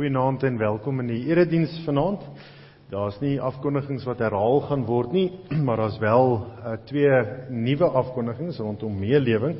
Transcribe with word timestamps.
Goeienaand 0.00 0.46
en 0.48 0.54
welkom 0.56 1.02
in 1.02 1.10
die 1.10 1.26
erediens 1.28 1.74
vanaand. 1.84 2.22
Daar's 2.88 3.18
nie 3.20 3.34
afkondigings 3.36 4.06
wat 4.08 4.22
herhaal 4.24 4.62
gaan 4.64 4.86
word 4.88 5.10
nie, 5.12 5.26
maar 5.66 5.76
daar's 5.76 5.98
wel 6.00 6.38
uh, 6.38 6.78
twee 6.88 7.18
nuwe 7.52 7.84
afkondigings 8.00 8.62
rondom 8.64 8.94
meelewing 8.96 9.58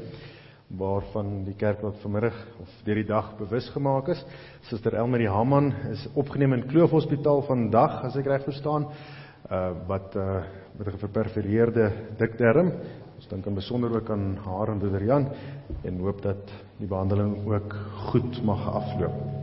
waarvan 0.81 1.42
die 1.44 1.52
kerk 1.60 1.82
wat 1.84 1.98
vanmiddag 2.00 2.38
of 2.62 2.78
deur 2.87 3.02
die 3.02 3.04
dag 3.10 3.28
bewus 3.37 3.69
gemaak 3.75 4.08
is. 4.14 4.22
Suster 4.70 4.96
Elmarie 4.96 5.28
Haman 5.28 5.75
is 5.90 6.06
opgeneem 6.14 6.56
in 6.56 6.64
Kloof 6.70 6.94
Hospitaal 6.96 7.44
vandag, 7.44 7.98
as 8.08 8.16
ek 8.16 8.32
reg 8.32 8.48
verstaan, 8.48 8.88
uh 9.50 9.60
wat 9.90 10.16
uh 10.16 10.38
met 10.78 10.88
'n 10.88 11.02
verperforeerde 11.04 11.90
dikdarm. 12.16 12.72
Ons 13.19 13.28
dink 13.28 13.44
in 13.44 13.60
besonder 13.60 13.93
ook 13.93 14.08
aan 14.08 14.38
haar 14.46 14.72
en 14.72 14.81
broeder 14.81 15.04
Jan 15.04 15.28
en 15.84 16.00
hoop 16.00 16.22
dat 16.22 16.56
die 16.78 16.88
behandeling 16.88 17.44
ook 17.44 17.76
goed 18.08 18.43
mag 18.43 18.64
afloop. 18.72 19.39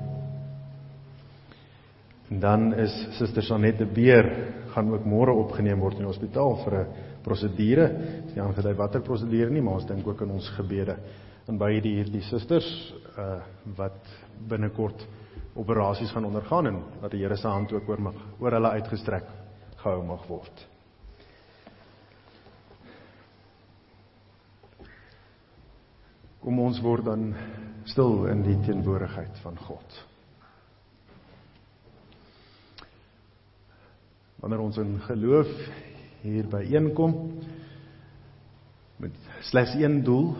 En 2.27 2.39
dan 2.39 2.73
is 2.73 2.93
Suster 3.17 3.43
Sanette 3.43 3.85
Beer 3.85 4.25
gaan 4.73 4.91
ook 4.91 5.05
môre 5.07 5.31
opgeneem 5.31 5.79
word 5.79 5.95
in 5.95 6.03
die 6.03 6.11
hospitaal 6.11 6.57
vir 6.63 6.73
'n 6.79 6.87
prosedure. 7.23 7.87
Dis 8.25 8.35
nie 8.35 8.43
aangedui 8.43 8.73
watter 8.75 9.01
prosedure 9.01 9.49
nie, 9.49 9.61
maar 9.61 9.79
ons 9.79 9.85
dink 9.85 10.07
ook 10.07 10.21
aan 10.21 10.31
ons 10.31 10.49
gebede. 10.49 10.97
En 11.47 11.57
baie 11.57 11.81
die 11.81 11.95
hierdie 11.95 12.21
susters 12.21 12.93
uh 13.17 13.39
wat 13.77 14.03
binnekort 14.47 15.07
operasies 15.55 16.11
gaan 16.11 16.25
ondergaan 16.25 16.67
en 16.67 16.83
dat 17.01 17.11
die 17.11 17.21
Here 17.21 17.35
se 17.35 17.47
hand 17.47 17.73
ook 17.73 17.89
oor 17.89 18.01
mag 18.01 18.15
oor 18.39 18.51
hulle 18.51 18.69
uitgestrek 18.69 19.23
gehou 19.77 20.03
mag 20.03 20.27
word. 20.27 20.67
Kom 26.39 26.59
ons 26.59 26.81
word 26.81 27.05
dan 27.05 27.33
stil 27.85 28.25
in 28.25 28.43
die 28.43 28.59
teenwoordigheid 28.65 29.39
van 29.43 29.57
God. 29.57 30.06
Wanneer 34.41 34.61
ons 34.61 34.77
in 34.77 34.97
geloof 35.07 35.49
hier 36.21 36.47
byeenkom 36.49 37.15
met 38.97 39.17
slegs 39.49 39.75
een 39.77 40.03
doel 40.03 40.33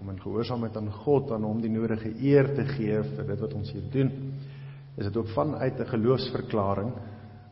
om 0.00 0.10
in 0.10 0.20
gehoorsaamheid 0.20 0.76
aan 0.76 0.92
God 1.04 1.30
aan 1.32 1.44
hom 1.46 1.60
die 1.62 1.70
nodige 1.72 2.12
eer 2.20 2.54
te 2.56 2.64
gee 2.74 3.00
vir 3.16 3.26
dit 3.28 3.40
wat 3.40 3.56
ons 3.56 3.72
hier 3.72 3.88
doen 3.92 4.12
is 4.96 5.08
dit 5.08 5.16
ook 5.16 5.28
vanuit 5.32 5.80
'n 5.80 5.92
geloofsverklaring 5.94 6.92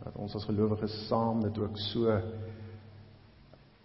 dat 0.04 0.16
ons 0.16 0.34
as 0.36 0.44
gelowiges 0.44 1.06
saam 1.08 1.42
dit 1.42 1.58
ook 1.58 1.76
so 1.92 2.20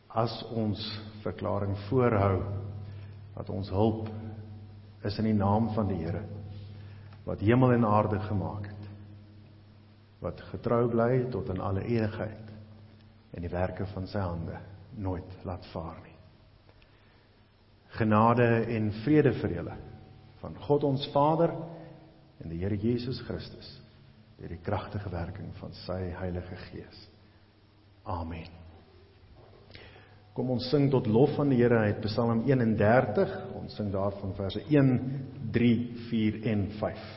as 0.08 0.44
ons 0.56 1.02
verklaring 1.24 1.78
voorhou 1.90 2.44
dat 3.36 3.50
ons 3.50 3.70
hulp 3.70 4.10
is 5.04 5.18
in 5.20 5.26
die 5.26 5.40
naam 5.40 5.70
van 5.74 5.88
die 5.88 6.04
Here 6.04 6.24
wat 7.26 7.40
hemel 7.40 7.72
en 7.72 7.86
aarde 7.86 8.20
gemaak 8.20 8.68
het 8.68 8.75
wat 10.26 10.42
getrou 10.52 10.88
bly 10.92 11.26
tot 11.34 11.50
in 11.54 11.62
alle 11.62 11.86
ewigheid 11.86 12.52
en 13.36 13.44
die 13.46 13.52
werke 13.52 13.88
van 13.94 14.08
sy 14.10 14.24
hande 14.24 14.58
nooit 14.98 15.40
laat 15.48 15.66
vaar 15.74 15.98
nie. 16.04 16.14
Genade 17.96 18.48
en 18.76 18.92
vrede 19.04 19.34
vir 19.42 19.58
julle 19.60 19.78
van 20.42 20.56
God 20.68 20.86
ons 20.88 21.08
Vader 21.14 21.56
en 22.44 22.52
die 22.52 22.60
Here 22.62 22.78
Jesus 22.80 23.22
Christus 23.28 23.72
deur 24.36 24.52
die 24.52 24.64
kragtige 24.64 25.10
werking 25.14 25.54
van 25.62 25.72
sy 25.86 26.00
Heilige 26.20 26.58
Gees. 26.68 27.06
Amen. 28.04 28.52
Kom 30.36 30.50
ons 30.52 30.68
sing 30.68 30.90
tot 30.92 31.08
lof 31.08 31.38
van 31.38 31.54
die 31.54 31.62
Here 31.62 31.86
uit 31.88 32.02
Psalm 32.04 32.44
31. 32.44 33.32
Ons 33.56 33.78
sing 33.80 33.94
daarvan 33.94 34.36
verse 34.36 34.60
1, 34.68 34.98
3, 35.56 35.72
4 36.10 36.42
en 36.52 36.68
5. 36.82 37.14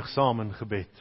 eindig 0.00 0.14
saam 0.14 0.40
in 0.40 0.52
gebed. 0.54 1.00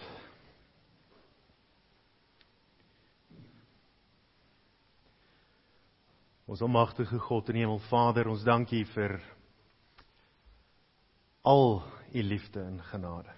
Ons 6.45 6.61
almagtige 6.61 7.19
God 7.19 7.49
en 7.49 7.55
Hemelvader, 7.55 8.27
ons 8.27 8.43
dankie 8.43 8.83
vir 8.91 9.21
al 11.47 11.79
u 12.11 12.23
liefde 12.23 12.59
en 12.59 12.81
genade. 12.89 13.31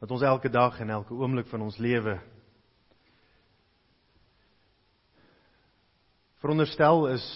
Dat 0.00 0.10
ons 0.10 0.22
elke 0.26 0.50
dag 0.50 0.80
en 0.80 0.90
elke 0.90 1.14
oomblik 1.14 1.46
van 1.52 1.62
ons 1.62 1.78
lewe 1.78 2.18
veronderstel 6.40 7.06
is 7.12 7.26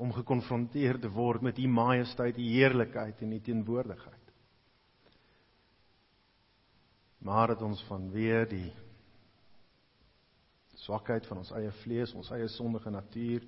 om 0.00 0.12
gekonfronteer 0.16 0.96
te 1.00 1.10
word 1.12 1.44
met 1.44 1.58
u 1.60 1.66
majesteit, 1.68 2.38
u 2.38 2.46
heerlikheid 2.54 3.20
en 3.20 3.32
u 3.36 3.40
teenwoordigheid. 3.40 4.30
Maar 7.20 7.52
dat 7.52 7.62
ons 7.66 7.82
vanweë 7.84 8.46
die 8.48 8.70
swakheid 10.80 11.26
van 11.28 11.42
ons 11.42 11.52
eie 11.52 11.72
vlees, 11.82 12.14
ons 12.16 12.30
eie 12.32 12.48
sondige 12.48 12.90
natuur, 12.90 13.44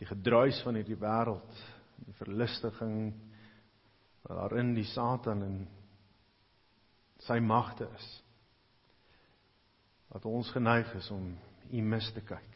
die 0.00 0.08
gedruis 0.08 0.62
van 0.64 0.80
hierdie 0.80 0.96
wêreld, 0.98 1.60
die 2.06 2.16
verlustiging 2.16 3.12
waarin 4.24 4.72
die 4.74 4.88
Satan 4.88 5.44
en 5.44 5.58
sy 7.26 7.36
magte 7.44 7.84
is. 7.92 8.08
Dat 10.08 10.24
ons 10.24 10.48
geneig 10.56 10.88
is 10.96 11.10
om 11.12 11.34
u 11.68 11.84
mis 11.84 12.08
te 12.16 12.24
kyk. 12.24 12.53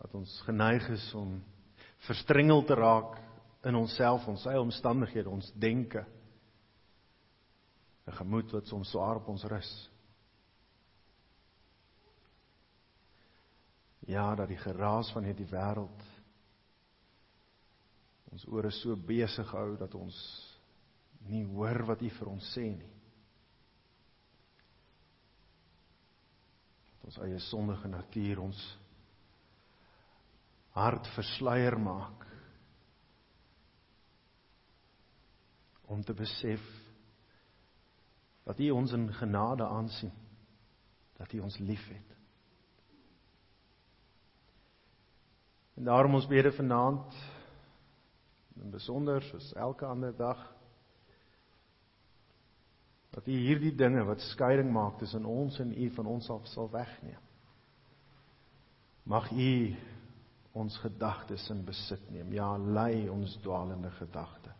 Dat 0.00 0.14
ons 0.14 0.40
geneig 0.44 0.88
is 0.88 1.06
om 1.14 1.38
verstrengel 2.06 2.64
te 2.64 2.74
raak 2.74 3.16
in 3.66 3.74
onsself, 3.74 4.26
ons 4.28 4.46
eie 4.46 4.60
omstandighede, 4.60 5.30
ons 5.30 5.52
denke. 5.58 6.04
'n 8.06 8.12
gemoed 8.12 8.52
wat 8.54 8.66
soms 8.66 8.90
swaar 8.90 9.16
op 9.16 9.28
ons 9.28 9.44
rus. 9.44 9.90
Ja, 14.06 14.34
dat 14.34 14.48
die 14.48 14.60
geraas 14.62 15.10
van 15.12 15.24
hierdie 15.24 15.48
wêreld 15.50 16.04
ons 18.30 18.44
ore 18.52 18.70
so 18.70 18.94
besig 18.96 19.50
hou 19.50 19.76
dat 19.80 19.94
ons 19.94 20.16
nie 21.26 21.42
hoor 21.48 21.82
wat 21.88 22.02
U 22.04 22.10
vir 22.18 22.28
ons 22.28 22.50
sê 22.54 22.66
nie. 22.68 22.92
Dat 26.92 27.08
ons 27.10 27.18
eie 27.24 27.38
sondige 27.48 27.88
natuur 27.88 28.44
ons 28.44 28.60
hart 30.76 31.08
versluier 31.16 31.78
maak 31.80 32.26
om 35.86 36.02
te 36.04 36.14
besef 36.14 36.62
dat 38.46 38.60
U 38.60 38.70
ons 38.70 38.92
in 38.92 39.08
genade 39.14 39.64
aansien, 39.66 40.12
dat 41.16 41.32
U 41.32 41.40
ons 41.40 41.58
liefhet. 41.58 42.12
En 45.76 45.84
daarom 45.84 46.14
ons 46.14 46.26
bede 46.26 46.52
vanaand 46.52 47.16
in 48.56 48.70
besonder 48.70 49.22
soos 49.22 49.52
elke 49.52 49.86
ander 49.86 50.14
dag 50.16 50.44
dat 53.16 53.26
U 53.26 53.32
hierdie 53.32 53.74
dinge 53.74 54.04
wat 54.04 54.20
skeiding 54.30 54.70
maak 54.72 54.98
tussen 55.00 55.24
ons 55.24 55.58
en 55.60 55.72
U 55.72 55.90
van 55.96 56.06
ons 56.06 56.30
af 56.30 56.46
sal 56.52 56.70
wegneem. 56.70 57.20
Mag 59.02 59.30
U 59.32 59.76
ons 60.56 60.78
gedagtes 60.80 61.44
in 61.52 61.62
besit 61.66 62.02
neem. 62.10 62.32
Ja, 62.32 62.48
lei 62.56 63.06
ons 63.12 63.36
dwaalende 63.44 63.90
gedagtes. 63.98 64.54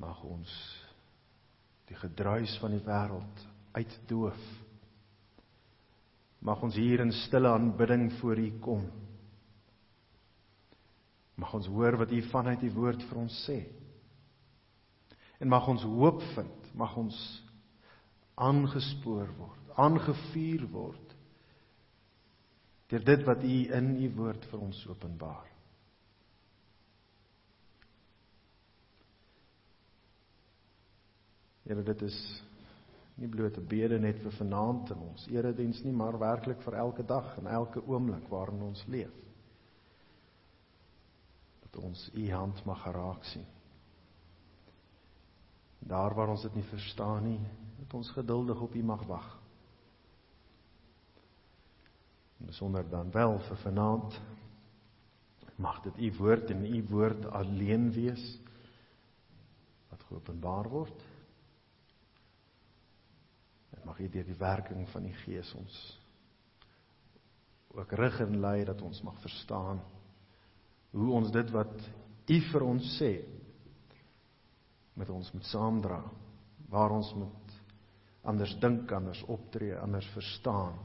Mag 0.00 0.22
ons 0.24 0.50
die 1.86 1.98
gedruis 2.00 2.56
van 2.58 2.72
die 2.74 2.82
wêreld 2.82 3.42
uitdoof 3.76 4.40
Mag 6.42 6.62
ons 6.66 6.74
hier 6.74 7.00
in 7.04 7.12
stille 7.14 7.48
aanbidding 7.48 8.08
voor 8.18 8.38
U 8.38 8.48
kom. 8.60 8.82
Mag 11.38 11.54
ons 11.54 11.68
hoor 11.70 11.96
wat 12.00 12.10
U 12.10 12.18
vanuit 12.32 12.64
U 12.66 12.70
woord 12.74 13.04
vir 13.06 13.20
ons 13.22 13.36
sê. 13.46 13.60
En 15.38 15.50
mag 15.50 15.68
ons 15.70 15.84
hoop 15.86 16.18
vind, 16.34 16.66
mag 16.78 16.96
ons 16.98 17.16
aangespoor 18.42 19.30
word, 19.38 19.72
aangevuur 19.78 20.66
word 20.72 21.11
deur 22.92 23.04
dit 23.04 23.24
wat 23.24 23.42
U 23.48 23.56
in 23.78 23.94
U 24.04 24.08
woord 24.18 24.44
vir 24.50 24.60
ons 24.60 24.82
openbaar. 24.92 25.48
Here, 31.64 31.82
dit 31.86 32.02
is 32.04 32.18
nie 33.16 33.28
bloot 33.28 33.56
'n 33.56 33.66
bede 33.68 33.98
net 33.98 34.18
vir 34.20 34.32
vanaand 34.32 34.90
in 34.90 35.00
ons 35.08 35.26
erediens 35.30 35.82
nie, 35.84 35.92
maar 35.92 36.18
werklik 36.18 36.60
vir 36.62 36.74
elke 36.74 37.02
dag 37.02 37.36
en 37.38 37.46
elke 37.46 37.80
oomblik 37.86 38.28
waarin 38.28 38.62
ons 38.62 38.84
leef. 38.86 39.12
Dat 41.62 41.76
ons 41.82 42.10
u 42.14 42.30
hand 42.30 42.64
mag 42.64 42.82
geraak 42.82 43.24
sien. 43.24 43.46
Daar 45.78 46.14
waar 46.14 46.28
ons 46.28 46.42
dit 46.42 46.54
nie 46.54 46.64
verstaan 46.64 47.24
nie, 47.24 47.40
dat 47.78 47.94
ons 47.94 48.10
geduldig 48.10 48.60
op 48.60 48.74
u 48.74 48.82
mag 48.82 49.06
wag. 49.06 49.42
En 52.31 52.31
besonder 52.46 52.88
dan 52.88 53.10
wel 53.10 53.38
vir 53.48 53.56
vanaand. 53.56 54.20
Mag 55.56 55.80
dit 55.82 55.98
u 55.98 56.12
woord 56.18 56.50
en 56.50 56.64
u 56.66 56.82
woord 56.88 57.26
alleen 57.30 57.90
wees 57.92 58.24
wat 59.90 60.02
geopenbaar 60.08 60.68
word. 60.68 61.08
Mag 63.84 63.98
U 63.98 64.08
deur 64.08 64.24
die 64.24 64.38
werking 64.38 64.86
van 64.92 65.08
die 65.08 65.16
Gees 65.24 65.50
ons 65.58 65.78
ook 67.72 67.92
rig 67.96 68.18
en 68.20 68.36
lei 68.40 68.64
dat 68.68 68.82
ons 68.84 69.00
mag 69.02 69.16
verstaan 69.22 69.80
hoe 70.92 71.08
ons 71.16 71.30
dit 71.32 71.50
wat 71.54 71.72
U 72.28 72.38
vir 72.52 72.64
ons 72.66 72.88
sê 72.98 73.10
met 75.00 75.08
ons 75.10 75.30
moet 75.32 75.48
saamdra 75.48 76.02
waar 76.72 76.92
ons 76.92 77.14
moet 77.16 77.54
anders 78.28 78.52
dink 78.60 78.92
anders 78.92 79.22
optree 79.32 79.78
anders 79.80 80.08
verstaan 80.12 80.76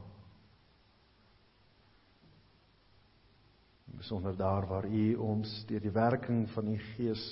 besonder 3.96 4.36
daar 4.36 4.66
waar 4.66 4.86
U 4.86 5.14
ons 5.14 5.64
deur 5.68 5.80
die 5.80 5.94
werking 5.94 6.46
van 6.52 6.72
die 6.72 6.80
Gees 6.92 7.22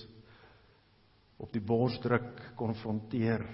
op 1.37 1.53
die 1.53 1.61
bors 1.61 1.99
druk 2.01 2.41
konfronteer 2.57 3.45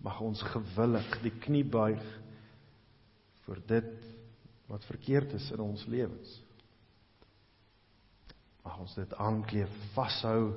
mag 0.00 0.20
ons 0.24 0.42
gewillig 0.54 1.08
die 1.24 1.34
knie 1.44 1.64
buig 1.66 2.04
vir 3.46 3.62
dit 3.66 3.94
wat 4.68 4.84
verkeerd 4.84 5.32
is 5.38 5.48
in 5.54 5.62
ons 5.64 5.84
lewens. 5.88 6.34
Mag 8.64 8.76
ons 8.84 8.94
dit 8.98 9.14
aankleef, 9.16 9.72
vashou 9.94 10.52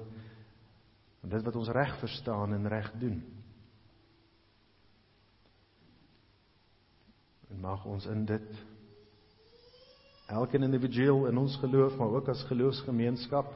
en 1.22 1.32
dit 1.32 1.46
wat 1.46 1.56
ons 1.56 1.72
reg 1.72 1.94
verstaan 2.02 2.54
en 2.58 2.68
reg 2.70 2.90
doen. 3.00 3.22
En 7.52 7.64
mag 7.64 7.86
ons 7.88 8.08
in 8.12 8.26
dit 8.28 8.52
elke 10.32 10.58
individueel 10.58 11.28
in 11.28 11.38
ons 11.38 11.58
geloof, 11.60 11.98
maar 12.00 12.08
ook 12.08 12.30
as 12.32 12.44
geloofsgemeenskap 12.48 13.52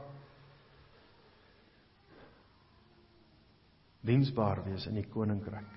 diensbaar 4.06 4.62
wees 4.64 4.86
in 4.86 5.00
die 5.00 5.06
koninkryk. 5.10 5.72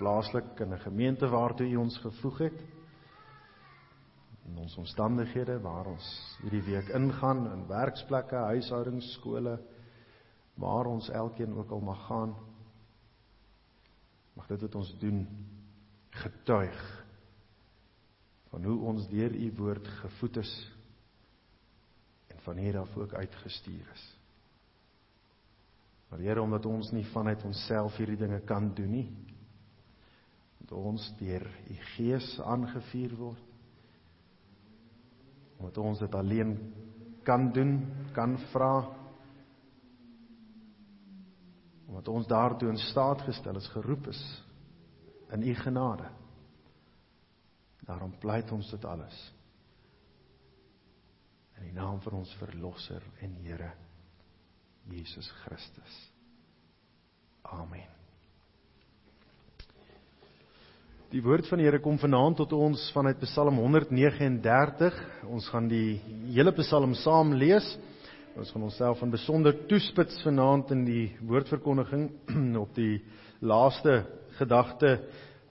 Plaaslik 0.00 0.60
in 0.60 0.72
'n 0.72 0.78
gemeente 0.78 1.28
waartoe 1.28 1.68
U 1.70 1.76
ons 1.76 1.98
gevoeg 1.98 2.38
het. 2.38 2.60
In 4.48 4.58
ons 4.58 4.76
omstandighede 4.76 5.60
waar 5.60 5.86
ons 5.86 6.38
hierdie 6.40 6.62
week 6.62 6.88
ingaan 6.88 7.52
in 7.52 7.66
werksplekke, 7.66 8.36
huishoudings, 8.36 9.12
skole, 9.12 9.60
waar 10.54 10.86
ons 10.86 11.08
elkeen 11.10 11.54
ook 11.54 11.70
al 11.70 11.80
mag 11.80 12.06
gaan. 12.06 12.34
Mag 14.34 14.46
dit 14.46 14.60
wat 14.60 14.74
ons 14.74 14.98
doen 14.98 15.28
getuig 16.10 17.01
van 18.52 18.64
hoe 18.68 18.78
ons 18.92 19.08
deur 19.08 19.32
U 19.32 19.52
woord 19.56 19.86
gevoed 20.02 20.42
is 20.42 20.52
en 22.28 22.40
van 22.44 22.56
hier 22.60 22.78
af 22.78 22.96
ook 22.96 23.14
uitgestuur 23.14 23.86
is. 23.92 24.04
Maar 26.12 26.20
Here, 26.20 26.42
omdat 26.42 26.66
ons 26.68 26.90
nie 26.92 27.06
vanuit 27.08 27.44
onsself 27.48 27.96
hierdie 27.96 28.18
dinge 28.20 28.42
kan 28.44 28.74
doen 28.76 28.90
nie, 28.92 29.06
dat 30.60 30.74
ons 30.76 31.06
deur 31.16 31.46
u 31.70 31.76
Gees 31.94 32.26
aangevuur 32.44 33.14
word. 33.16 33.48
Omdat 35.56 35.78
ons 35.78 36.02
dit 36.04 36.14
alleen 36.14 36.52
kan 37.24 37.48
doen, 37.52 37.78
kan 38.12 38.36
vra. 38.52 38.74
Omdat 41.86 42.08
ons 42.08 42.28
daartoe 42.28 42.68
in 42.74 42.80
staat 42.90 43.24
gestel 43.24 43.56
is, 43.56 43.72
geroep 43.72 44.12
is 44.12 44.22
in 45.32 45.48
u 45.48 45.54
genade. 45.54 46.10
Daarom 47.86 48.14
pleit 48.22 48.50
ons 48.54 48.70
dit 48.70 48.84
alles. 48.84 49.16
In 51.58 51.68
die 51.68 51.76
naam 51.76 52.00
van 52.02 52.20
ons 52.22 52.34
verlosser 52.40 53.02
en 53.22 53.34
Here 53.42 53.72
Jesus 54.90 55.28
Christus. 55.42 55.98
Amen. 57.42 57.88
Die 61.12 61.20
woord 61.20 61.44
van 61.50 61.60
die 61.60 61.66
Here 61.66 61.82
kom 61.84 61.98
vanaand 62.00 62.38
tot 62.40 62.54
ons 62.56 62.86
vanuit 62.94 63.20
Psalm 63.26 63.58
139. 63.60 64.94
Ons 65.28 65.48
gaan 65.52 65.68
die 65.68 65.98
hele 66.32 66.54
Psalm 66.56 66.94
saam 66.96 67.34
lees. 67.36 67.66
Ons 68.32 68.48
gaan 68.54 68.64
onsself 68.64 69.02
in 69.04 69.12
besonder 69.12 69.52
toespits 69.68 70.22
vanaand 70.24 70.70
in 70.72 70.86
die 70.86 71.04
woordverkondiging 71.28 72.06
op 72.64 72.72
die 72.78 73.02
laaste 73.44 73.98
gedagte 74.38 74.94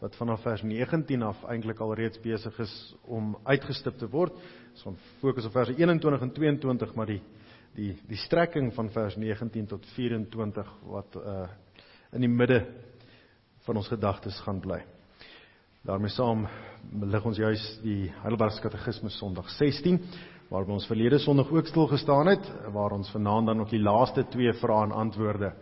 wat 0.02 0.16
vanaf 0.18 0.42
vers 0.42 0.64
19 0.66 1.22
af 1.22 1.44
eintlik 1.46 1.80
al 1.80 1.94
reeds 1.94 2.20
besig 2.22 2.58
is 2.60 2.74
om 3.06 3.36
uitgestip 3.44 4.00
te 4.02 4.10
word. 4.10 4.34
Ons 4.74 4.86
gaan 4.88 4.98
fokus 5.22 5.46
op 5.46 5.54
verse 5.54 5.76
21 5.78 6.22
en 6.26 6.34
22, 6.34 6.96
maar 6.98 7.14
die 7.14 7.22
die 7.76 7.94
die 8.08 8.20
strekking 8.20 8.74
van 8.76 8.90
vers 8.92 9.16
19 9.16 9.68
tot 9.68 9.86
24 9.96 10.72
wat 10.92 11.16
uh 11.16 11.48
in 12.12 12.26
die 12.26 12.30
midde 12.30 12.66
van 13.64 13.78
ons 13.80 13.88
gedagtes 13.88 14.40
gaan 14.44 14.60
bly. 14.60 14.82
daarmee 15.88 16.12
saam 16.12 16.48
lig 17.02 17.26
ons 17.26 17.38
juis 17.38 17.80
die 17.84 18.12
Heidelbergse 18.22 18.62
Katekismes 18.62 19.18
Sondag 19.18 19.50
16 19.50 20.02
waar 20.50 20.68
ons 20.68 20.88
verlede 20.88 21.20
Sondag 21.20 21.52
ook 21.52 21.68
stil 21.68 21.88
gestaan 21.88 22.28
het 22.28 22.52
waar 22.74 22.92
ons 22.92 23.12
vanaand 23.12 23.48
dan 23.48 23.62
ook 23.62 23.70
die 23.70 23.80
laaste 23.80 24.26
twee 24.28 24.54
vrae 24.54 24.84
en 24.84 24.92
antwoorde 24.92 25.54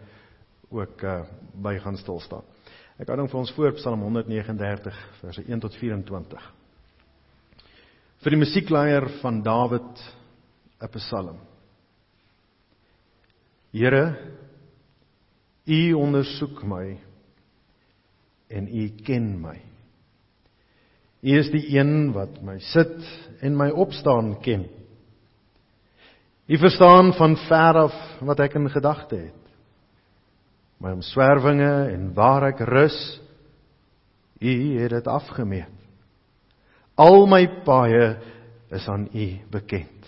ook 0.69 1.03
uh, 1.03 1.21
by 1.53 1.77
gaan 1.77 1.97
stil 1.97 2.19
staan. 2.19 2.48
Ek 2.99 3.07
hou 3.07 3.15
dan 3.15 3.29
vir 3.31 3.39
ons 3.39 3.51
voor 3.55 3.77
Psalm 3.77 4.01
139 4.03 4.95
verse 5.21 5.43
1 5.47 5.61
tot 5.63 5.75
24. 5.79 6.47
Vir 8.19 8.35
die 8.35 8.39
musiekleier 8.41 9.05
van 9.21 9.37
Dawid 9.39 10.01
'n 10.83 10.89
Psalm. 10.97 11.37
Here, 13.71 14.03
U 15.65 15.93
ondersoek 15.93 16.63
my 16.63 16.99
en 18.49 18.67
U 18.67 18.89
ken 19.05 19.41
my. 19.41 19.55
U 21.23 21.39
is 21.39 21.51
die 21.51 21.79
een 21.79 22.11
wat 22.11 22.41
my 22.43 22.59
sit 22.59 22.99
en 23.39 23.55
my 23.55 23.69
opstaan 23.69 24.41
ken. 24.41 24.67
U 26.49 26.57
verstaan 26.57 27.13
van 27.13 27.37
ver 27.47 27.75
af 27.87 27.95
wat 28.19 28.39
ek 28.39 28.55
in 28.55 28.69
gedagte 28.69 29.15
het. 29.15 29.38
My 30.79 30.93
omswervinge 30.95 31.91
en 31.91 32.13
waar 32.15 32.49
ek 32.53 32.63
rus, 32.67 32.97
U 34.39 34.51
het 34.79 34.93
dit 34.95 35.07
afgemeet. 35.11 35.75
Al 36.95 37.25
my 37.27 37.43
paaie 37.65 38.13
is 38.71 38.87
aan 38.87 39.09
U 39.11 39.27
bekend. 39.51 40.07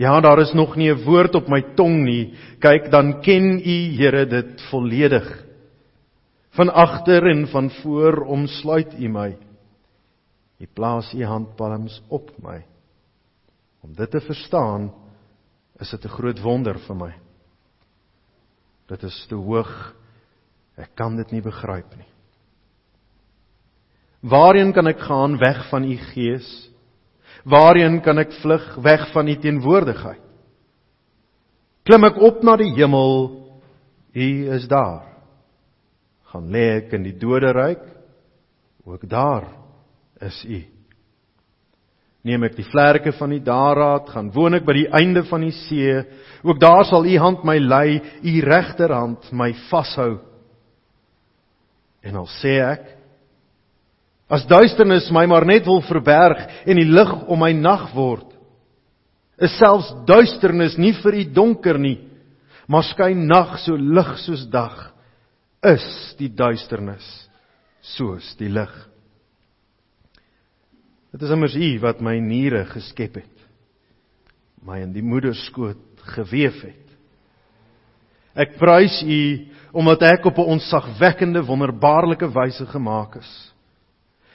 Ja, 0.00 0.14
daar 0.20 0.38
is 0.40 0.52
nog 0.52 0.76
nie 0.76 0.90
'n 0.90 1.04
woord 1.04 1.34
op 1.34 1.48
my 1.48 1.62
tong 1.74 2.04
nie. 2.04 2.34
Kyk, 2.58 2.90
dan 2.90 3.20
ken 3.20 3.58
U, 3.58 3.76
Here, 3.98 4.26
dit 4.26 4.62
volledig. 4.70 5.44
Van 6.50 6.72
agter 6.72 7.26
en 7.26 7.48
van 7.48 7.70
voor 7.70 8.24
omsluit 8.24 8.94
U 8.98 9.08
my. 9.08 9.36
U 10.58 10.66
plaas 10.74 11.12
U 11.14 11.24
handpalms 11.24 12.02
op 12.08 12.30
my. 12.42 12.64
Om 13.82 13.94
dit 13.94 14.10
te 14.10 14.20
verstaan, 14.20 14.92
is 15.78 15.90
dit 15.90 16.04
'n 16.04 16.08
groot 16.08 16.40
wonder 16.40 16.78
vir 16.78 16.96
my. 16.96 17.12
Dit 18.90 19.04
is 19.06 19.18
te 19.30 19.38
hoog. 19.38 19.70
Ek 20.80 20.92
kan 20.98 21.16
dit 21.18 21.36
nie 21.36 21.42
begryp 21.44 21.92
nie. 21.96 22.08
Waarheen 24.20 24.74
kan 24.76 24.90
ek 24.90 25.00
gaan 25.06 25.38
weg 25.40 25.62
van 25.70 25.86
U 25.86 25.96
gees? 26.10 26.48
Waarheen 27.48 28.00
kan 28.04 28.20
ek 28.20 28.34
vlug 28.42 28.66
weg 28.84 29.06
van 29.14 29.30
U 29.30 29.36
teenwoordigheid? 29.40 30.26
Klim 31.88 32.04
ek 32.10 32.18
op 32.20 32.42
na 32.44 32.58
die 32.60 32.72
hemel? 32.76 33.30
U 34.12 34.28
is 34.56 34.66
daar 34.68 35.10
gaan 36.30 36.50
lê 36.54 36.66
ek 36.78 36.92
in 36.94 37.06
die 37.08 37.16
doderyk 37.18 37.82
ook 38.86 39.02
daar 39.10 39.48
is 40.22 40.38
u 40.46 40.60
neem 42.26 42.44
ek 42.44 42.56
die 42.58 42.68
vlerke 42.68 43.12
van 43.16 43.32
die 43.34 43.42
daarraad 43.44 44.10
gaan 44.12 44.30
woon 44.34 44.58
ek 44.58 44.66
by 44.66 44.76
die 44.76 44.88
einde 45.00 45.22
van 45.28 45.44
die 45.46 45.54
see 45.64 46.00
ook 46.44 46.60
daar 46.60 46.84
sal 46.88 47.06
u 47.06 47.16
hand 47.22 47.44
my 47.48 47.56
lei 47.58 48.00
u 48.22 48.34
regterhand 48.44 49.30
my 49.32 49.52
vashou 49.70 50.18
en 52.04 52.20
al 52.20 52.28
sê 52.40 52.58
ek 52.64 52.84
as 54.30 54.46
duisternis 54.50 55.08
my 55.14 55.24
maar 55.30 55.48
net 55.48 55.66
wil 55.68 55.82
verberg 55.88 56.44
en 56.66 56.80
die 56.80 56.88
lig 56.88 57.16
om 57.26 57.40
my 57.40 57.52
nag 57.56 57.88
word 57.96 58.28
is 59.40 59.56
selfs 59.56 59.88
duisternis 60.08 60.76
nie 60.78 60.92
vir 61.00 61.22
u 61.22 61.26
donker 61.40 61.80
nie 61.80 61.98
maar 62.70 62.86
skyn 62.86 63.26
nag 63.26 63.58
so 63.64 63.74
lig 63.74 64.12
soos 64.22 64.44
dag 64.52 64.90
is 65.66 65.84
die 66.16 66.30
duisternis 66.32 67.04
soos 67.96 68.34
die 68.40 68.50
lig. 68.52 68.70
Dit 71.10 71.24
is 71.26 71.32
immers 71.34 71.56
U 71.58 71.70
wat 71.82 72.02
my 72.04 72.16
niere 72.22 72.64
geskep 72.70 73.18
het. 73.22 73.46
My 74.62 74.80
in 74.84 74.92
die 74.94 75.04
moederskoot 75.04 76.04
gewewe 76.14 76.70
het. 76.70 76.86
Ek 78.38 78.54
prys 78.60 79.00
U 79.02 79.22
omdat 79.80 80.02
ek 80.02 80.26
op 80.26 80.38
'n 80.38 80.58
onsagwekkende 80.58 81.42
wonderbaarlike 81.46 82.28
wyse 82.34 82.66
gemaak 82.66 83.16
is. 83.16 83.52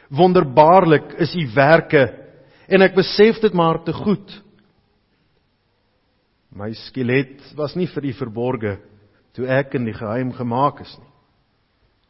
Wonderbaarlik 0.09 1.13
is 1.19 1.35
U 1.35 1.47
werke 1.55 2.13
en 2.67 2.81
ek 2.81 2.95
besef 2.95 3.39
dit 3.39 3.53
maar 3.53 3.83
te 3.83 3.93
goed. 3.93 4.43
My 6.51 6.73
skelet 6.73 7.53
was 7.55 7.75
nie 7.75 7.87
vir 7.87 8.05
U 8.05 8.13
verborge 8.13 8.79
toe 9.33 9.47
ek 9.47 9.75
in 9.75 9.85
die 9.85 9.93
geheim 9.93 10.31
gemaak 10.31 10.79
is 10.81 10.97
nie 10.97 11.11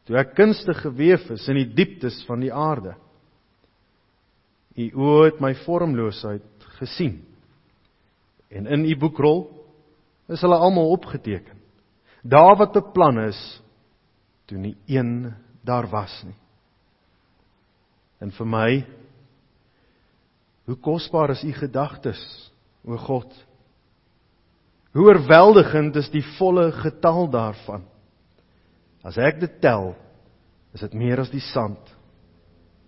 toe 0.06 0.18
ek 0.20 0.36
kunstig 0.38 0.78
gewewe 0.84 1.34
is 1.34 1.48
in 1.50 1.58
die 1.58 1.74
dieptes 1.74 2.20
van 2.28 2.40
die 2.40 2.52
aarde. 2.54 2.94
U 4.76 4.86
oë 4.92 5.30
het 5.30 5.40
my 5.40 5.54
vormloosheid 5.64 6.66
gesien. 6.78 7.20
En 8.52 8.66
in 8.66 8.84
u 8.84 8.96
boekrol 9.00 9.46
is 10.28 10.42
hulle 10.44 10.58
almal 10.58 10.90
opgeteken. 10.92 11.56
Daar 12.26 12.56
wat 12.58 12.74
beplan 12.74 13.20
is 13.28 13.40
toe 14.46 14.58
nie 14.58 14.76
een 14.86 15.32
daar 15.66 15.88
was 15.90 16.12
nie. 16.26 16.36
En 18.22 18.32
vir 18.32 18.48
my 18.48 18.70
hoe 20.66 20.76
kosbaar 20.82 21.30
is 21.30 21.44
u 21.46 21.52
gedagtes, 21.54 22.20
o 22.86 22.96
God. 22.98 23.30
Hoe 24.96 25.04
oorweldigend 25.06 25.96
is 26.00 26.08
die 26.10 26.24
volle 26.38 26.70
getal 26.72 27.28
daarvan. 27.30 27.84
As 29.06 29.18
ek 29.22 29.38
dit 29.42 29.60
tel, 29.62 29.92
is 30.74 30.82
dit 30.82 30.96
meer 30.98 31.22
as 31.22 31.30
die 31.30 31.44
sand. 31.52 31.78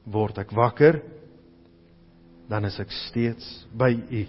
Word 0.08 0.40
ek 0.42 0.54
wakker, 0.56 0.98
dan 2.48 2.64
is 2.64 2.78
ek 2.80 2.92
steeds 3.08 3.44
by 3.76 3.92
U. 3.92 4.22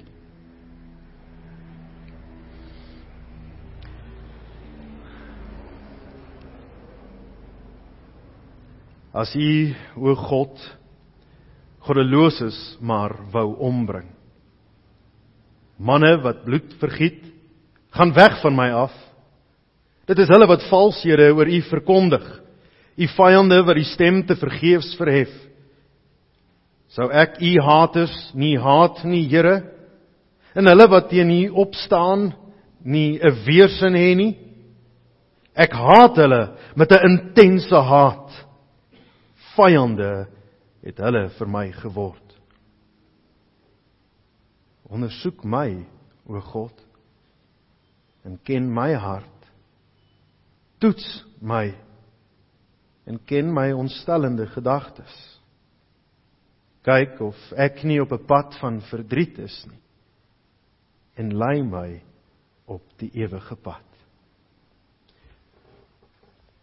As 9.19 9.31
U, 9.33 9.51
o 9.97 10.13
God, 10.19 10.59
goddeloses 11.87 12.77
maar 12.83 13.15
wou 13.33 13.55
ombring. 13.65 14.11
Manne 15.79 16.19
wat 16.21 16.43
bloed 16.45 16.75
vergiet, 16.81 17.23
gaan 17.95 18.13
weg 18.13 18.41
van 18.43 18.55
my 18.55 18.67
af. 18.85 18.93
Dit 20.09 20.19
is 20.19 20.29
hulle 20.29 20.47
wat 20.49 20.67
valshede 20.69 21.31
oor 21.33 21.49
u 21.49 21.61
verkondig. 21.69 22.25
U 22.99 23.07
vyande 23.15 23.61
wat 23.63 23.79
die 23.79 23.87
stem 23.87 24.21
te 24.27 24.35
vergeefs 24.37 24.91
verhef. 24.99 25.31
Sou 26.89 27.09
ek 27.13 27.37
u 27.41 27.51
haters 27.61 28.15
nie 28.33 28.55
haat 28.59 29.03
nie, 29.05 29.27
Here? 29.29 29.61
En 30.57 30.67
hulle 30.67 30.87
wat 30.89 31.09
teen 31.11 31.29
u 31.29 31.49
opstaan, 31.61 32.33
nie 32.83 33.19
'n 33.19 33.35
weersin 33.45 33.93
hê 33.93 34.15
nie? 34.15 34.37
Ek 35.55 35.71
haat 35.71 36.15
hulle 36.15 36.57
met 36.75 36.91
'n 36.91 37.05
intense 37.09 37.75
haat. 37.75 38.45
Vyande 39.55 40.27
het 40.83 40.97
hulle 40.97 41.29
vir 41.29 41.47
my 41.47 41.71
geword. 41.71 42.27
Ondersoek 44.89 45.43
my, 45.43 45.85
o 46.27 46.39
God, 46.39 46.73
en 48.25 48.39
ken 48.43 48.73
my 48.73 48.93
hart 48.93 49.39
Toets 50.79 51.25
my 51.41 51.73
en 53.09 53.17
ken 53.25 53.49
my 53.53 53.71
ontstellende 53.73 54.47
gedagtes. 54.47 55.38
Kyk 56.83 57.19
of 57.21 57.35
ek 57.57 57.83
nie 57.83 57.99
op 58.01 58.11
'n 58.11 58.25
pad 58.25 58.55
van 58.59 58.81
verdriet 58.81 59.37
is 59.39 59.65
nie 59.67 59.79
en 61.19 61.35
lei 61.35 61.59
my 61.63 61.99
op 62.69 62.85
die 63.01 63.09
ewige 63.19 63.55
pad. 63.59 63.83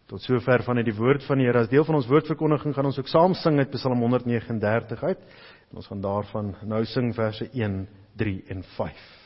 Tot 0.06 0.22
sover 0.22 0.62
van 0.62 0.78
uit 0.78 0.86
die 0.86 0.96
woord 0.96 1.24
van 1.26 1.40
die 1.40 1.48
Here. 1.48 1.64
As 1.64 1.70
deel 1.70 1.84
van 1.84 1.98
ons 1.98 2.08
woordverkondiging 2.08 2.74
gaan 2.76 2.88
ons 2.88 2.98
ook 3.00 3.10
saam 3.10 3.34
sing 3.34 3.58
uit 3.58 3.74
Psalm 3.74 4.00
139 4.00 5.02
uit. 5.02 5.24
En 5.70 5.80
ons 5.82 5.88
gaan 5.90 6.00
daarvan 6.00 6.52
nou 6.62 6.84
sing 6.86 7.10
verse 7.14 7.48
1, 7.52 7.80
3 8.16 8.36
en 8.54 8.62
5. 8.76 9.25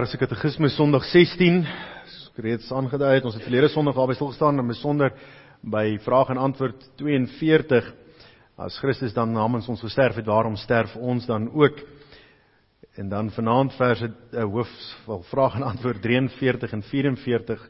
Heidelbergse 0.00 0.28
Katekismes 0.32 0.76
Sondag 0.78 1.04
16. 1.12 1.58
Soos 2.08 2.38
reeds 2.40 2.70
aangedui 2.72 3.10
het, 3.18 3.24
ons 3.28 3.34
het 3.36 3.42
verlede 3.44 3.68
Sondag 3.68 3.98
daarby 3.98 4.14
stil 4.16 4.30
gestaan 4.30 4.56
en 4.56 4.70
besonder 4.70 5.10
by 5.60 5.98
vraag 6.00 6.30
en 6.32 6.40
antwoord 6.40 6.86
42. 6.96 7.90
As 8.56 8.78
Christus 8.80 9.12
dan 9.12 9.34
namens 9.36 9.68
ons 9.68 9.82
gesterf 9.84 10.16
het, 10.16 10.24
waarom 10.24 10.56
sterf 10.56 10.94
ons 10.96 11.28
dan 11.28 11.50
ook? 11.52 11.82
En 12.96 13.12
dan 13.12 13.28
vanaand 13.36 13.76
verse 13.76 14.08
uh, 14.08 14.46
hoof 14.48 14.72
wel 15.04 15.20
vraag 15.34 15.60
en 15.60 15.68
antwoord 15.68 16.00
43 16.08 16.72
en 16.78 16.86
44. 16.88 17.68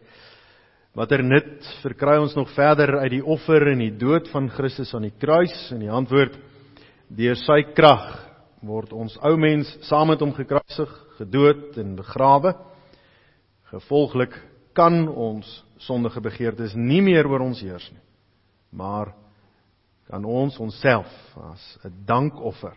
Watter 0.95 1.27
nut 1.27 1.75
verkry 1.83 2.21
ons 2.23 2.38
nog 2.38 2.55
verder 2.55 3.01
uit 3.01 3.16
die 3.19 3.25
offer 3.27 3.73
en 3.75 3.83
die 3.88 3.97
dood 3.99 4.31
van 4.31 4.47
Christus 4.55 4.95
aan 4.95 5.11
die 5.11 5.16
kruis? 5.19 5.59
En 5.75 5.83
die 5.83 5.90
antwoord: 5.90 6.38
Deur 7.11 7.43
sy 7.43 7.64
krag 7.75 8.07
word 8.62 8.95
ons 8.95 9.19
ou 9.19 9.35
mens 9.35 9.81
saam 9.90 10.14
met 10.14 10.23
hom 10.23 10.37
gekruisig, 10.38 10.99
gedood 11.20 11.76
en 11.80 11.96
begrawe. 11.98 12.54
Gevolglik 13.70 14.35
kan 14.76 15.04
ons 15.09 15.48
sondige 15.85 16.22
begeertes 16.24 16.74
nie 16.76 17.02
meer 17.04 17.28
oor 17.28 17.44
ons 17.44 17.61
heers 17.61 17.88
nie. 17.92 18.02
Maar 18.70 19.12
kan 20.11 20.24
ons 20.24 20.59
onsself 20.59 21.11
as 21.37 21.78
'n 21.85 22.04
dankoffer 22.06 22.74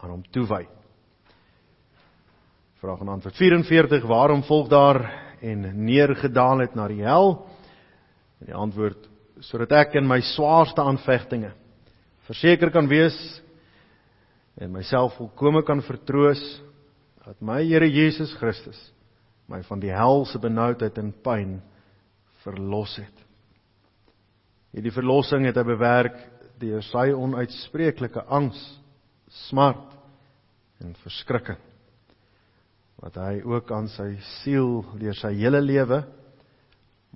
aan 0.00 0.10
hom 0.10 0.24
toewy. 0.30 0.66
Vraag 2.80 3.00
en 3.00 3.08
antwoord 3.08 3.36
44: 3.36 4.04
Waarom 4.04 4.42
volg 4.42 4.68
daar 4.68 5.00
en 5.40 5.84
neergedaal 5.84 6.58
het 6.58 6.74
na 6.74 6.88
die 6.88 7.02
hel? 7.02 7.46
En 8.40 8.46
die 8.46 8.54
antwoord 8.54 9.08
sodat 9.40 9.72
ek 9.72 9.94
in 9.94 10.06
my 10.06 10.20
swaarste 10.20 10.80
aanvegtinge 10.80 11.52
verseker 12.26 12.70
kan 12.70 12.88
wees 12.88 13.16
en 14.56 14.72
myself 14.72 15.16
volkome 15.16 15.62
kan 15.62 15.82
vertroos 15.82 16.40
dat 17.26 17.42
my 17.42 17.58
Here 17.66 17.88
Jesus 17.90 18.32
Christus 18.38 18.78
my 19.50 19.60
van 19.66 19.82
die 19.82 19.92
hel 19.94 20.24
se 20.26 20.40
benoudheid 20.42 20.96
en 20.98 21.12
pyn 21.22 21.58
verlos 22.42 22.96
het. 22.98 23.22
Hierdie 24.74 24.94
verlossing 24.94 25.46
het 25.46 25.58
hy 25.58 25.64
bewerk 25.66 26.16
deur 26.60 26.82
sy 26.82 27.10
onuitspreeklike 27.14 28.24
angs, 28.32 28.58
smart 29.48 29.94
en 30.82 30.94
verskrikking 31.02 31.62
wat 33.02 33.18
hy 33.20 33.42
ook 33.44 33.70
aan 33.76 33.90
sy 33.92 34.14
siel 34.40 34.80
deur 34.96 35.16
sy 35.18 35.34
hele 35.36 35.60
lewe 35.60 36.00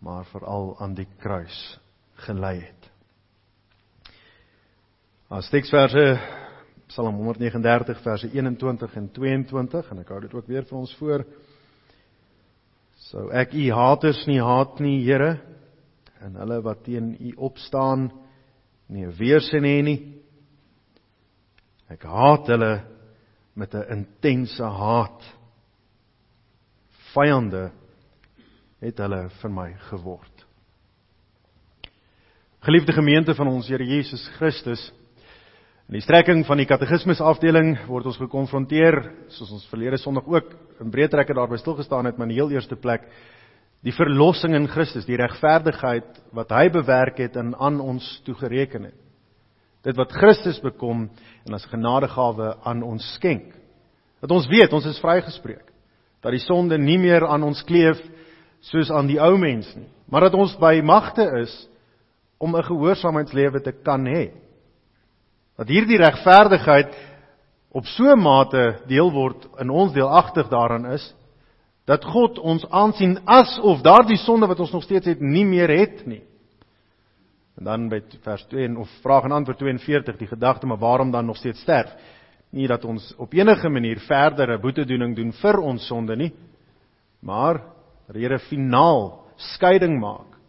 maar 0.05 0.27
veral 0.29 0.75
aan 0.81 0.94
die 0.96 1.09
kruis 1.20 1.57
gelei 2.27 2.59
het. 2.61 2.88
As 5.33 5.49
teksverse 5.53 6.05
Psalm 6.90 7.20
139 7.22 8.00
verse 8.03 8.26
21 8.35 8.96
en 8.98 9.07
22 9.14 9.90
en 9.92 10.03
ek 10.03 10.09
hou 10.11 10.20
dit 10.24 10.33
ook 10.35 10.48
weer 10.50 10.64
vir 10.66 10.79
ons 10.81 10.94
voor. 10.98 11.22
Sou 13.11 13.29
ek 13.31 13.55
u 13.55 13.68
haters 13.70 14.24
nie 14.26 14.40
haat 14.42 14.81
nie, 14.83 14.96
Here, 15.07 15.37
en 16.20 16.35
hulle 16.42 16.59
wat 16.66 16.83
teen 16.85 17.12
u 17.14 17.31
opstaan 17.46 18.09
nie 18.90 19.07
weersin 19.20 19.64
hê 19.64 19.76
nie. 19.87 19.98
Ek 21.90 22.03
haat 22.11 22.50
hulle 22.50 22.72
met 23.55 23.74
'n 23.74 23.87
intense 23.98 24.64
haat. 24.64 25.22
Vyande 27.14 27.70
het 28.81 28.98
hulle 28.98 29.29
vir 29.40 29.50
my 29.50 29.72
geword. 29.90 30.46
Geliefde 32.61 32.92
gemeente 32.92 33.35
van 33.35 33.48
ons 33.48 33.68
Here 33.68 33.85
Jesus 33.85 34.29
Christus, 34.37 34.92
In 35.90 35.96
die 35.98 36.05
strekking 36.05 36.44
van 36.46 36.61
die 36.61 36.68
katekismes 36.70 37.18
afdeling 37.18 37.72
word 37.88 38.05
ons 38.07 38.18
gekonfronteer, 38.20 39.00
soos 39.35 39.48
ons 39.57 39.64
verlede 39.72 39.98
Sondag 39.98 40.29
ook 40.31 40.53
in 40.79 40.90
breë 40.94 41.09
trekke 41.11 41.35
daarby 41.35 41.57
stil 41.59 41.74
gestaan 41.81 42.07
het, 42.07 42.14
maar 42.14 42.29
in 42.29 42.37
die 42.37 42.38
heel 42.38 42.53
eerste 42.55 42.76
plek 42.79 43.09
die 43.83 43.90
verlossing 43.96 44.53
in 44.55 44.68
Christus, 44.70 45.03
die 45.09 45.18
regverdigheid 45.18 46.20
wat 46.37 46.53
hy 46.55 46.68
bewerk 46.70 47.18
het 47.18 47.35
en 47.42 47.57
aan 47.59 47.81
ons 47.83 48.07
toegereken 48.22 48.87
het. 48.87 48.94
Dit 49.83 49.98
wat 49.98 50.14
Christus 50.14 50.61
bekom 50.62 51.09
en 51.48 51.57
as 51.59 51.66
genadegawe 51.72 52.53
aan 52.70 52.85
ons 52.87 53.09
skenk. 53.16 53.48
Dat 54.22 54.31
ons 54.31 54.46
weet 54.46 54.70
ons 54.70 54.87
is 54.87 55.00
vrygespreek. 55.03 55.64
Dat 56.22 56.37
die 56.37 56.44
sonde 56.44 56.79
nie 56.79 57.00
meer 57.03 57.26
aan 57.26 57.48
ons 57.48 57.64
kleef 57.66 57.98
soos 58.68 58.92
aan 58.94 59.11
die 59.11 59.18
ou 59.18 59.33
mens 59.42 59.66
nie, 59.74 59.90
maar 60.07 60.29
dat 60.29 60.38
ons 60.38 60.55
by 60.62 60.76
magte 60.87 61.26
is 61.40 61.57
om 62.38 62.55
'n 62.55 62.62
gehoorsaamheidslewe 62.62 63.64
te 63.64 63.74
kan 63.83 64.07
hê 64.07 64.31
dat 65.61 65.68
hierdie 65.68 66.01
regverdigheid 66.01 66.94
op 67.77 67.85
so 67.85 68.09
'n 68.09 68.18
mate 68.18 68.81
deel 68.88 69.11
word 69.12 69.44
in 69.61 69.70
ons 69.70 69.92
deelagtig 69.92 70.49
daaraan 70.49 70.87
is 70.87 71.14
dat 71.85 72.05
God 72.05 72.38
ons 72.38 72.64
aansien 72.70 73.18
asof 73.25 73.83
daardie 73.83 74.16
sonde 74.16 74.46
wat 74.46 74.61
ons 74.61 74.73
nog 74.73 74.83
steeds 74.83 75.07
het 75.07 75.20
nie 75.20 75.44
meer 75.44 75.68
het 75.68 76.07
nie. 76.07 76.23
En 77.59 77.64
dan 77.64 77.88
by 77.88 78.01
vers 78.23 78.44
2 78.49 78.79
of 78.79 78.88
vraag 79.03 79.25
en 79.25 79.33
antwoord 79.33 79.59
42 79.59 80.16
die 80.16 80.27
gedagte 80.27 80.66
maar 80.66 80.79
waarom 80.79 81.11
dan 81.11 81.27
nog 81.27 81.37
steeds 81.37 81.61
sterf? 81.61 81.92
Nie 82.51 82.66
dat 82.66 82.85
ons 82.85 83.14
op 83.16 83.33
enige 83.33 83.68
manier 83.68 83.99
verdere 83.99 84.59
boetedoening 84.59 85.16
doen 85.16 85.33
vir 85.33 85.59
ons 85.61 85.87
sonde 85.87 86.16
nie, 86.16 86.33
maar 87.20 87.62
dat 88.07 88.14
die 88.14 88.23
Here 88.23 88.38
finaal 88.38 89.27
skeiding 89.37 90.01
maak 90.01 90.39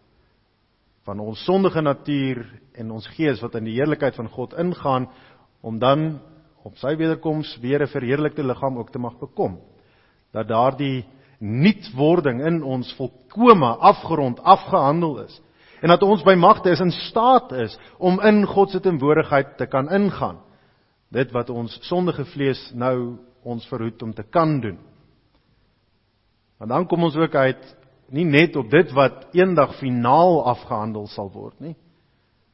van 1.05 1.19
ons 1.19 1.43
sondige 1.45 1.81
natuur 1.81 2.43
en 2.77 2.91
ons 2.91 3.07
gees 3.15 3.41
wat 3.41 3.55
in 3.57 3.65
die 3.69 3.77
heerlikheid 3.79 4.15
van 4.15 4.29
God 4.29 4.53
ingaan 4.59 5.07
om 5.61 5.79
dan 5.81 6.19
op 6.65 6.77
sy 6.77 6.93
wederkoms 6.97 7.57
weer 7.61 7.81
'n 7.81 7.87
verheerlikte 7.87 8.43
liggaam 8.43 8.77
ook 8.77 8.91
te 8.91 8.99
mag 8.99 9.17
bekom. 9.19 9.59
Dat 10.31 10.47
daardie 10.47 11.05
nuutwording 11.39 12.45
in 12.45 12.63
ons 12.63 12.93
volkome 12.93 13.75
afgerond 13.75 14.39
afgehandel 14.39 15.19
is 15.25 15.41
en 15.81 15.89
dat 15.89 16.03
ons 16.03 16.23
by 16.23 16.35
magte 16.37 16.69
is 16.69 16.79
in 16.79 16.91
staat 16.91 17.51
is 17.51 17.77
om 17.97 18.21
in 18.21 18.45
God 18.45 18.69
se 18.69 18.79
teenwoordigheid 18.79 19.57
te 19.57 19.65
kan 19.65 19.89
ingaan. 19.89 20.37
Dit 21.09 21.31
wat 21.31 21.49
ons 21.49 21.79
sondige 21.81 22.25
vlees 22.25 22.71
nou 22.73 23.17
ons 23.43 23.65
verhoed 23.67 24.01
om 24.01 24.13
te 24.13 24.23
kan 24.23 24.59
doen. 24.61 24.77
Want 26.57 26.69
dan 26.69 26.87
kom 26.87 27.03
ons 27.03 27.15
ook 27.15 27.35
uit 27.35 27.75
nie 28.11 28.25
net 28.27 28.55
op 28.59 28.69
dit 28.71 28.91
wat 28.95 29.29
eendag 29.37 29.77
finaal 29.79 30.41
afgehandel 30.51 31.07
sal 31.11 31.31
word 31.33 31.59
nie, 31.63 31.75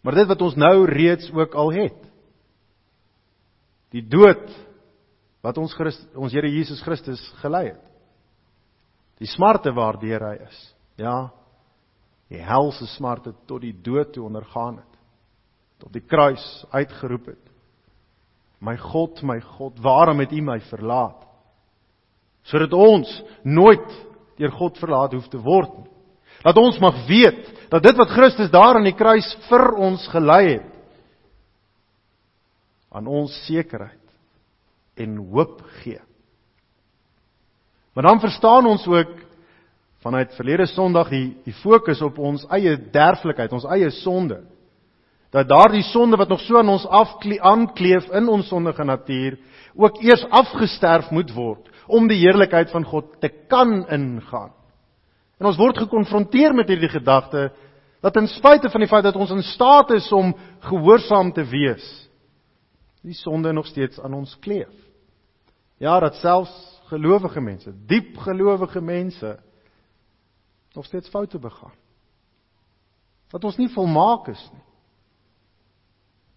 maar 0.05 0.15
dit 0.15 0.29
wat 0.29 0.41
ons 0.45 0.55
nou 0.59 0.85
reeds 0.89 1.29
ook 1.33 1.55
al 1.57 1.73
het. 1.75 1.99
Die 3.95 4.03
dood 4.05 4.45
wat 5.43 5.57
ons 5.57 5.73
Christ, 5.77 6.03
ons 6.15 6.33
Here 6.35 6.49
Jesus 6.51 6.81
Christus 6.83 7.21
gelei 7.41 7.71
het. 7.71 7.83
Die 9.17 9.29
smarte 9.29 9.71
waardeur 9.73 10.27
hy 10.29 10.35
is. 10.45 10.57
Ja. 11.01 11.29
Die 12.29 12.41
helse 12.43 12.85
smarte 12.97 13.33
tot 13.49 13.63
die 13.63 13.73
dood 13.73 14.13
toe 14.13 14.25
ondergaan 14.27 14.81
het. 14.81 14.97
Tot 15.81 15.93
die 15.93 16.03
kruis 16.05 16.43
uitgeroep 16.73 17.31
het. 17.31 17.43
My 18.59 18.75
God, 18.81 19.21
my 19.23 19.37
God, 19.57 19.77
waarom 19.85 20.19
het 20.23 20.33
U 20.33 20.41
my 20.41 20.57
verlaat? 20.69 21.21
Sodat 22.47 22.73
ons 22.73 23.09
nooit 23.45 23.87
deur 24.37 24.53
God 24.53 24.77
verlaat 24.79 25.13
hoef 25.17 25.27
te 25.31 25.41
word 25.41 25.73
nie. 25.77 25.91
Dat 26.45 26.57
ons 26.61 26.79
mag 26.79 26.99
weet 27.07 27.45
dat 27.71 27.83
dit 27.83 27.97
wat 27.97 28.13
Christus 28.13 28.51
daar 28.53 28.77
aan 28.77 28.87
die 28.87 28.95
kruis 28.95 29.27
vir 29.49 29.71
ons 29.75 30.07
gelei 30.13 30.43
het 30.57 30.73
aan 32.97 33.07
ons 33.11 33.33
sekerheid 33.45 34.01
en 34.97 35.17
hoop 35.29 35.59
gee. 35.83 35.99
Maar 37.93 38.07
dan 38.07 38.21
verstaan 38.23 38.65
ons 38.65 38.85
ook 38.87 39.11
vanuit 40.01 40.33
verlede 40.37 40.65
Sondag 40.71 41.09
die 41.09 41.35
die 41.45 41.53
fokus 41.61 42.01
op 42.01 42.17
ons 42.17 42.45
eie 42.53 42.77
derflikheid, 42.93 43.53
ons 43.53 43.67
eie 43.73 43.89
sonde. 44.01 44.39
Dat 45.33 45.49
daardie 45.49 45.83
sonde 45.91 46.17
wat 46.17 46.29
nog 46.29 46.41
so 46.45 46.57
aan 46.57 46.69
ons 46.71 46.87
afkleef 46.87 48.07
in 48.15 48.29
ons 48.31 48.47
sondige 48.47 48.85
natuur 48.85 49.37
ook 49.75 50.01
eers 50.01 50.23
afgesterf 50.29 51.11
moet 51.11 51.33
word 51.35 51.67
om 51.87 52.07
die 52.07 52.19
heerlikheid 52.19 52.71
van 52.71 52.85
God 52.85 53.19
te 53.21 53.29
kan 53.49 53.87
ingaan. 53.87 54.53
En 55.37 55.45
ons 55.45 55.59
word 55.59 55.77
gekonfronteer 55.77 56.55
met 56.55 56.69
hierdie 56.71 56.91
gedagte 56.91 57.49
dat 58.01 58.13
ten 58.13 58.27
spyte 58.29 58.69
van 58.69 58.83
die 58.83 58.89
feit 58.89 59.05
dat 59.05 59.17
ons 59.17 59.33
in 59.33 59.43
staat 59.45 59.91
is 59.95 60.09
om 60.13 60.33
gehoorsaam 60.69 61.31
te 61.33 61.45
wees, 61.49 61.85
die 63.01 63.15
sonde 63.17 63.53
nog 63.53 63.65
steeds 63.69 63.99
aan 63.99 64.13
ons 64.13 64.35
kleef. 64.39 64.73
Ja, 65.77 65.99
dat 65.99 66.17
selfs 66.21 66.53
gelowige 66.89 67.41
mense, 67.41 67.73
diep 67.87 68.17
gelowige 68.17 68.81
mense 68.81 69.37
nog 70.73 70.85
steeds 70.85 71.09
foute 71.09 71.39
begaan. 71.39 71.73
Dat 73.31 73.43
ons 73.43 73.57
nie 73.57 73.69
volmaak 73.73 74.27
is 74.31 74.41
nie. 74.53 74.63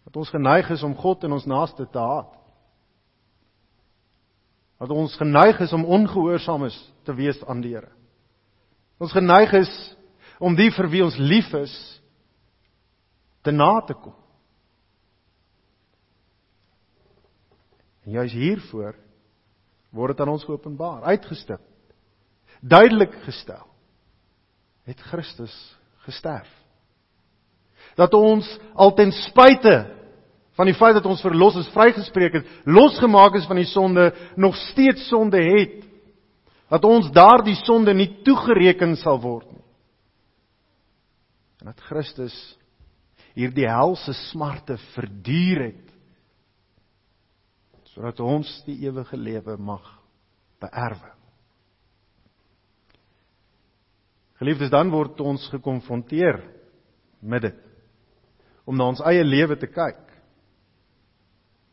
Dat 0.04 0.16
ons 0.16 0.32
geneig 0.32 0.70
is 0.70 0.82
om 0.82 0.96
God 0.96 1.24
en 1.24 1.36
ons 1.36 1.46
naaste 1.46 1.86
te 1.86 1.98
haat 1.98 2.39
dat 4.80 4.90
ons 4.90 5.16
geneig 5.20 5.60
is 5.60 5.72
om 5.76 5.84
ongehoorsaam 5.84 6.64
is 6.64 6.76
te 7.04 7.14
wees 7.14 7.38
aan 7.44 7.60
die 7.60 7.74
Here. 7.74 7.92
Ons 9.00 9.12
geneig 9.12 9.52
is 9.60 9.72
om 10.40 10.56
die 10.56 10.70
vir 10.72 10.88
wie 10.92 11.04
ons 11.04 11.18
lief 11.20 11.52
is 11.56 11.74
te 13.44 13.52
na 13.52 13.80
te 13.84 13.94
kom. 13.96 14.16
En 18.04 18.16
juis 18.16 18.32
hiervoor 18.32 18.96
word 19.92 20.14
dit 20.14 20.22
aan 20.24 20.32
ons 20.32 20.44
geopenbaar, 20.48 21.04
uitgestip 21.12 21.60
duidelik 22.60 23.14
gestel, 23.24 23.66
het 24.84 25.00
Christus 25.00 25.54
gesterf. 26.04 26.48
Dat 27.96 28.14
ons 28.14 28.46
al 28.74 28.92
ten 28.94 29.12
spyte 29.12 29.74
van 30.58 30.68
die 30.68 30.76
feit 30.76 30.96
dat 30.98 31.06
ons 31.08 31.22
verlos 31.24 31.56
is, 31.60 31.70
vrygespreek 31.74 32.40
het, 32.40 32.48
losgemaak 32.66 33.36
is 33.38 33.46
van 33.48 33.60
die 33.60 33.68
sonde, 33.70 34.10
nog 34.36 34.56
steeds 34.70 35.06
sonde 35.08 35.40
het. 35.42 35.78
Dat 36.70 36.84
ons 36.86 37.10
daardie 37.14 37.56
sonde 37.64 37.94
nie 37.94 38.08
toegereken 38.26 38.96
sal 39.00 39.20
word 39.22 39.48
nie. 39.50 39.64
En 41.60 41.72
dat 41.72 41.80
Christus 41.88 42.34
hierdie 43.36 43.68
helse 43.68 44.14
smarte 44.30 44.78
verduur 44.94 45.64
het 45.70 45.86
sodat 47.90 48.20
ons 48.22 48.46
die 48.68 48.76
ewige 48.86 49.18
lewe 49.18 49.56
mag 49.58 49.82
beerwe. 50.62 51.08
Geliefdes, 54.38 54.70
dan 54.70 54.92
word 54.94 55.18
ons 55.20 55.48
gekonfronteer 55.50 56.38
met 57.20 57.48
dit 57.48 57.58
om 58.64 58.78
na 58.78 58.86
ons 58.92 59.02
eie 59.10 59.24
lewe 59.26 59.58
te 59.58 59.66
kyk 59.68 60.09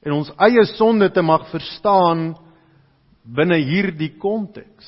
en 0.05 0.15
ons 0.19 0.31
eie 0.47 0.63
sonde 0.75 1.09
te 1.13 1.21
mag 1.25 1.47
verstaan 1.51 2.31
binne 3.23 3.57
hierdie 3.59 4.13
konteks. 4.19 4.87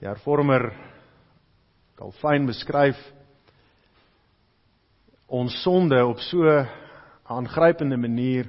Die 0.00 0.08
hervormer 0.08 0.70
Calvin 1.98 2.46
beskryf 2.48 3.00
ons 5.28 5.54
sonde 5.62 5.98
op 6.04 6.20
so 6.24 6.42
'n 6.42 6.66
aangrypende 7.24 7.96
manier. 7.96 8.48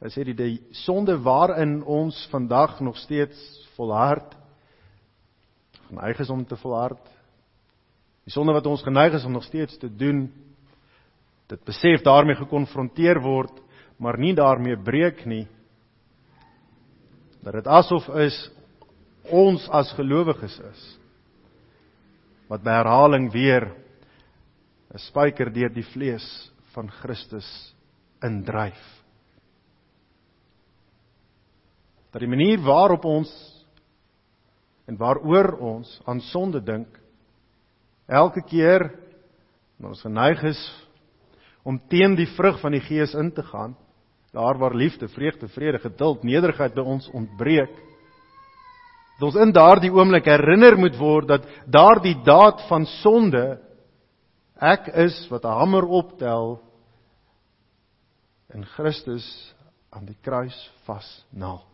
Hy 0.00 0.08
sê 0.08 0.24
die, 0.24 0.34
die 0.34 0.60
sonde 0.72 1.16
waarin 1.22 1.82
ons 1.84 2.26
vandag 2.30 2.80
nog 2.80 2.96
steeds 2.98 3.38
volhard 3.76 4.36
geneig 5.88 6.18
is 6.20 6.30
om 6.30 6.44
te 6.44 6.56
volhard. 6.56 7.00
Die 8.24 8.32
sonde 8.32 8.52
wat 8.52 8.66
ons 8.66 8.82
geneig 8.82 9.14
is 9.14 9.24
om 9.24 9.32
nog 9.32 9.44
steeds 9.44 9.78
te 9.78 9.88
doen 9.96 10.32
dit 11.46 11.62
besef 11.64 12.02
daarmee 12.02 12.38
gekonfronteer 12.38 13.20
word, 13.22 13.54
maar 13.98 14.18
nie 14.18 14.34
daarmee 14.34 14.76
breek 14.76 15.24
nie. 15.26 15.46
Dat 17.42 17.54
dit 17.60 17.66
asof 17.66 18.08
is 18.18 18.36
ons 19.30 19.66
as 19.74 19.92
gelowiges 19.98 20.58
is 20.62 20.84
wat 22.46 22.62
by 22.62 22.76
herhaling 22.78 23.26
weer 23.32 23.64
'n 24.94 24.98
spyker 24.98 25.50
deur 25.50 25.72
die 25.74 25.86
vlees 25.92 26.26
van 26.74 26.88
Christus 26.88 27.74
indryf. 28.22 29.02
Dat 32.12 32.20
die 32.20 32.30
manier 32.30 32.62
waarop 32.62 33.04
ons 33.04 33.30
en 34.86 34.96
waaroor 34.96 35.58
ons 35.58 36.00
aan 36.06 36.20
sonde 36.20 36.60
dink 36.60 36.88
elke 38.06 38.42
keer 38.46 38.86
wanneer 39.76 39.92
ons 39.92 40.06
geneig 40.06 40.42
is 40.44 40.85
om 41.66 41.80
teen 41.90 42.14
die 42.14 42.28
vrug 42.36 42.60
van 42.62 42.76
die 42.76 42.84
Gees 42.84 43.14
in 43.18 43.32
te 43.34 43.42
gaan, 43.42 43.74
daar 44.30 44.58
waar 44.58 44.74
liefde, 44.74 45.08
vreugde, 45.08 45.48
vrede, 45.48 45.80
geduld, 45.82 46.22
nederigheid 46.22 46.74
by 46.76 46.84
ons 46.86 47.08
ontbreek, 47.10 47.72
dat 49.16 49.26
ons 49.30 49.38
in 49.40 49.52
daardie 49.56 49.90
oomblik 49.90 50.28
herinner 50.28 50.76
moet 50.78 50.96
word 51.00 51.30
dat 51.30 51.46
daardie 51.72 52.14
daad 52.24 52.60
van 52.68 52.84
sonde 53.00 53.44
ek 54.60 54.92
is 54.94 55.16
wat 55.30 55.44
'n 55.44 55.58
hamer 55.58 55.84
optel 55.84 56.60
in 58.54 58.64
Christus 58.64 59.54
aan 59.90 60.04
die 60.04 60.16
kruis 60.22 60.56
vasnaal. 60.84 61.64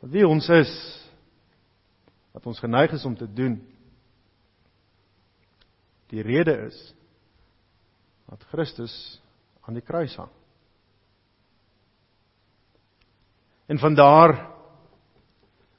Wat 0.00 0.10
wie 0.10 0.26
ons 0.26 0.48
is 0.48 0.72
wat 2.32 2.46
ons 2.46 2.60
geneig 2.60 2.92
is 2.92 3.04
om 3.04 3.16
te 3.16 3.26
doen 3.26 3.60
Die 6.08 6.22
rede 6.24 6.54
is 6.68 6.76
dat 8.28 8.44
Christus 8.52 8.92
aan 9.64 9.76
die 9.76 9.84
kruis 9.84 10.14
hang. 10.16 10.32
En 13.68 13.80
vandaar 13.80 14.32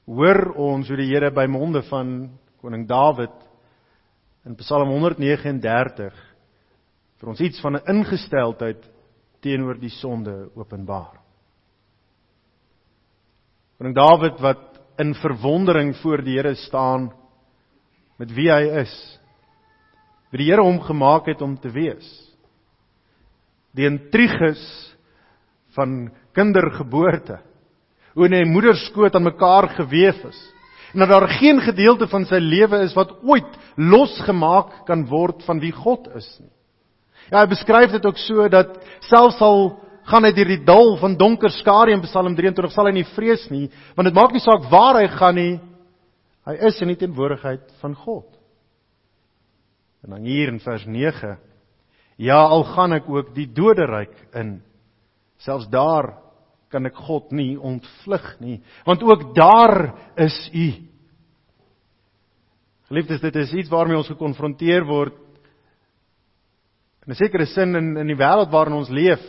hoor 0.06 0.52
ons 0.54 0.88
hoe 0.90 0.98
die 0.98 1.08
Here 1.10 1.30
by 1.34 1.46
monde 1.50 1.82
van 1.88 2.30
koning 2.62 2.86
Dawid 2.86 3.34
in 4.46 4.54
Psalm 4.58 4.92
139 4.94 6.14
vir 7.20 7.30
ons 7.30 7.42
iets 7.44 7.60
van 7.60 7.76
'n 7.76 7.86
ingesteldheid 7.86 8.86
teenoor 9.40 9.78
die 9.78 9.90
sonde 9.90 10.50
openbaar. 10.54 11.18
Koning 13.78 13.94
Dawid 13.94 14.40
wat 14.40 14.80
in 14.98 15.14
verwondering 15.14 15.96
voor 15.96 16.22
die 16.22 16.36
Here 16.36 16.54
staan 16.54 17.10
met 18.18 18.32
wie 18.32 18.50
hy 18.50 18.80
is 18.82 19.19
wie 20.30 20.44
die 20.44 20.50
Here 20.50 20.62
hom 20.62 20.80
gemaak 20.80 21.26
het 21.26 21.42
om 21.42 21.56
te 21.58 21.70
wees. 21.74 22.06
Die 23.74 23.86
intriges 23.86 24.62
van 25.74 26.10
kindergeboorte. 26.34 27.40
Hoe 28.14 28.28
'n 28.28 28.52
moeder 28.52 28.74
skoot 28.74 29.14
aan 29.14 29.22
mekaar 29.22 29.68
gewewe 29.68 30.28
is. 30.28 30.40
En 30.92 30.98
dat 30.98 31.08
daar 31.08 31.28
geen 31.28 31.60
gedeelte 31.60 32.08
van 32.08 32.24
sy 32.24 32.38
lewe 32.38 32.82
is 32.82 32.94
wat 32.94 33.12
ooit 33.22 33.58
losgemaak 33.76 34.86
kan 34.86 35.06
word 35.06 35.42
van 35.46 35.60
wie 35.60 35.72
God 35.72 36.08
is 36.16 36.38
nie. 36.40 36.50
Ja, 37.30 37.44
hy 37.44 37.46
beskryf 37.46 37.92
dit 37.94 38.06
ook 38.06 38.18
so 38.18 38.48
dat 38.48 38.74
selfs 39.06 39.40
al 39.40 39.78
gaan 40.10 40.24
hy 40.24 40.32
deur 40.34 40.50
die 40.50 40.64
dal 40.64 40.96
van 40.98 41.14
donker 41.16 41.52
skare 41.54 41.92
in 41.92 42.02
Psalm 42.02 42.34
23 42.34 42.72
sal 42.72 42.86
hy 42.86 42.92
nie 42.92 43.06
vrees 43.14 43.46
nie, 43.50 43.68
want 43.94 44.08
dit 44.08 44.14
maak 44.14 44.32
nie 44.32 44.42
saak 44.42 44.66
waar 44.70 44.98
hy 44.98 45.06
gaan 45.14 45.34
nie. 45.38 45.60
Hy 46.48 46.56
is 46.66 46.80
in 46.82 46.88
die 46.88 46.98
teenwoordigheid 46.98 47.68
van 47.82 47.94
God. 47.94 48.39
En 50.04 50.16
dan 50.16 50.24
hier 50.24 50.48
in 50.48 50.60
vers 50.60 50.84
9. 50.86 51.38
Ja, 52.20 52.40
al 52.42 52.64
gaan 52.64 52.92
ek 52.92 53.08
ook 53.08 53.34
die 53.36 53.48
doderyk 53.52 54.14
in. 54.36 54.58
Selfs 55.40 55.68
daar 55.72 56.14
kan 56.70 56.86
ek 56.86 56.98
God 57.08 57.32
nie 57.34 57.56
ontvlug 57.58 58.26
nie, 58.38 58.60
want 58.86 59.02
ook 59.02 59.32
daar 59.34 59.90
is 60.22 60.36
U. 60.54 60.68
Geliefdes, 62.90 63.22
dit 63.24 63.38
is 63.42 63.54
iets 63.62 63.72
waarmee 63.72 63.98
ons 63.98 64.10
gekonfronteer 64.10 64.86
word 64.86 65.16
in 67.06 67.12
'n 67.12 67.18
sekere 67.18 67.46
sin 67.46 67.74
in 67.74 67.96
in 67.96 68.06
die 68.06 68.18
wêreld 68.18 68.50
waarin 68.50 68.78
ons 68.78 68.90
leef. 68.90 69.22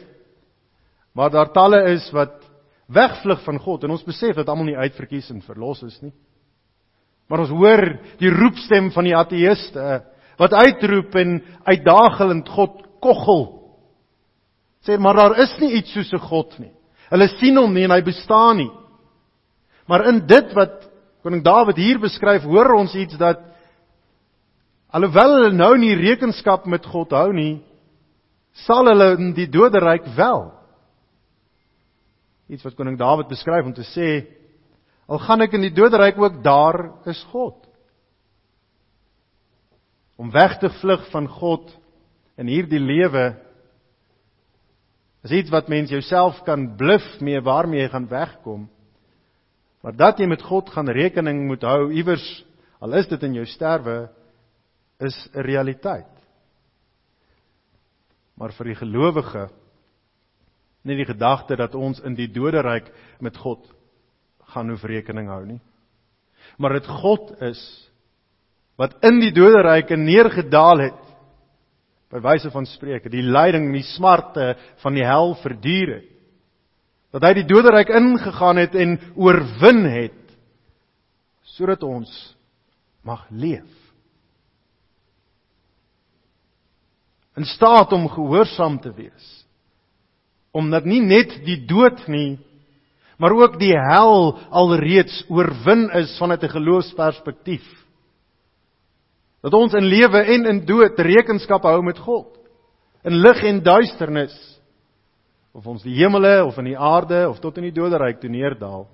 Waar 1.16 1.30
daar 1.30 1.52
talle 1.54 1.84
is 1.94 2.12
wat 2.12 2.44
wegvlug 2.88 3.44
van 3.44 3.60
God 3.60 3.84
en 3.84 3.92
ons 3.92 4.04
besef 4.04 4.36
dat 4.36 4.50
almal 4.50 4.66
nie 4.66 4.78
uitverkies 4.78 5.32
en 5.32 5.42
verlos 5.42 5.84
is 5.84 6.02
nie. 6.02 6.14
Maar 7.28 7.40
ons 7.40 7.50
hoor 7.50 8.00
die 8.20 8.30
roepstem 8.30 8.92
van 8.92 9.04
die 9.04 9.16
ateëste 9.16 10.04
wat 10.42 10.54
uitroep 10.58 11.16
en 11.22 11.40
uitdagelend 11.70 12.50
God 12.50 12.80
koggel. 13.04 13.44
Sê 14.82 14.98
maar 14.98 15.20
daar 15.20 15.38
is 15.44 15.54
nie 15.62 15.76
iets 15.78 15.94
soos 15.94 16.14
'n 16.14 16.26
God 16.26 16.58
nie. 16.60 16.74
Hulle 17.10 17.28
sien 17.38 17.58
hom 17.58 17.74
nie 17.74 17.84
en 17.84 17.92
hy 17.92 18.02
bestaan 18.02 18.58
nie. 18.58 18.72
Maar 19.88 20.08
in 20.08 20.26
dit 20.28 20.54
wat 20.54 20.90
koning 21.24 21.44
Dawid 21.44 21.78
hier 21.78 22.00
beskryf, 22.00 22.44
hoor 22.44 22.74
ons 22.74 22.96
iets 22.96 23.18
dat 23.18 23.40
alhoewel 24.90 25.36
hulle 25.36 25.54
nou 25.54 25.78
nie 25.78 25.96
rekenskap 25.96 26.66
met 26.66 26.86
God 26.86 27.12
hou 27.12 27.32
nie, 27.34 27.62
sal 28.66 28.86
hulle 28.86 29.18
in 29.18 29.34
die 29.34 29.48
doderyk 29.48 30.06
wel. 30.16 30.52
Iets 32.50 32.64
wat 32.64 32.76
koning 32.76 32.98
Dawid 32.98 33.28
beskryf 33.28 33.66
om 33.66 33.74
te 33.74 33.84
sê 33.84 34.26
al 35.08 35.20
gaan 35.20 35.42
ek 35.42 35.54
in 35.54 35.62
die 35.62 35.76
doderyk 35.76 36.18
ook 36.18 36.44
daar 36.44 36.92
is 37.06 37.24
God 37.32 37.71
om 40.22 40.30
weg 40.30 40.60
te 40.62 40.70
vlug 40.78 41.08
van 41.10 41.26
God 41.28 41.72
in 42.38 42.50
hierdie 42.52 42.82
lewe 42.82 43.32
is 45.26 45.34
iets 45.34 45.54
wat 45.54 45.70
mens 45.70 45.90
jouself 45.90 46.44
kan 46.46 46.68
bluf 46.78 47.06
mee 47.22 47.42
waarmee 47.42 47.82
jy 47.82 47.90
gaan 47.94 48.08
wegkom. 48.10 48.68
Maar 49.82 49.98
dat 49.98 50.22
jy 50.22 50.28
met 50.30 50.46
God 50.46 50.70
gaan 50.70 50.90
rekening 50.94 51.48
moet 51.50 51.66
hou 51.66 51.90
iewers 51.90 52.26
al 52.82 52.94
is 52.98 53.10
dit 53.10 53.24
in 53.26 53.40
jou 53.40 53.46
sterwe 53.50 54.10
is 55.02 55.18
'n 55.34 55.42
realiteit. 55.42 56.14
Maar 58.38 58.54
vir 58.54 58.66
die 58.66 58.76
gelowige 58.76 59.50
nie 60.84 60.96
die 60.98 61.06
gedagte 61.06 61.56
dat 61.56 61.76
ons 61.76 62.00
in 62.00 62.16
die 62.16 62.28
doderyk 62.28 62.92
met 63.20 63.38
God 63.38 63.74
gaan 64.54 64.70
hoef 64.70 64.84
rekening 64.84 65.30
hou 65.30 65.46
nie. 65.46 65.62
Maar 66.58 66.74
dit 66.74 66.88
God 66.88 67.42
is 67.42 67.91
wat 68.82 68.98
in 69.06 69.20
die 69.22 69.34
doderyke 69.36 69.98
neergedaal 70.00 70.86
het 70.88 71.02
by 72.12 72.22
wyse 72.24 72.52
van 72.52 72.68
spreuke 72.68 73.12
die 73.14 73.24
lyding 73.24 73.70
en 73.70 73.78
die 73.78 73.88
smarte 73.94 74.56
van 74.82 74.98
die 74.98 75.06
hel 75.06 75.36
verduur 75.44 75.94
het 76.00 76.10
dat 77.12 77.28
hy 77.28 77.34
die 77.42 77.48
doderyk 77.50 77.92
ingegaan 77.94 78.62
het 78.62 78.76
en 78.80 78.98
oorwin 79.20 79.86
het 79.92 80.20
sodat 81.54 81.84
ons 81.86 82.10
mag 83.06 83.28
leef 83.30 83.70
in 87.40 87.48
staat 87.48 87.94
om 87.96 88.10
gehoorsaam 88.12 88.80
te 88.84 88.92
wees 88.96 89.42
Omdat 90.52 90.86
nie 90.86 91.00
net 91.04 91.38
die 91.46 91.62
dood 91.68 92.04
nie, 92.12 92.36
maar 93.22 93.32
ook 93.38 93.58
die 93.60 93.74
hel 93.78 94.34
alreeds 94.50 95.24
oorwin 95.32 95.88
is 95.96 96.18
vanuit 96.20 96.44
'n 96.44 96.56
geloofsperspektief. 96.58 97.64
Dat 99.42 99.58
ons 99.58 99.74
in 99.74 99.90
lewe 99.90 100.22
en 100.36 100.46
in 100.52 100.64
dood 100.66 101.00
rekenskap 101.00 101.66
hou 101.66 101.82
met 101.84 102.00
God. 102.00 102.38
In 103.04 103.18
lig 103.24 103.44
en 103.50 103.64
duisternis. 103.66 104.36
Of 105.52 105.66
ons 105.68 105.84
die 105.84 105.98
hemele 105.98 106.44
of 106.46 106.58
in 106.62 106.70
die 106.72 106.78
aarde 106.78 107.26
of 107.30 107.42
tot 107.44 107.58
in 107.60 107.68
die 107.68 107.76
doderyk 107.76 108.22
toe 108.22 108.30
neerdal. 108.32 108.86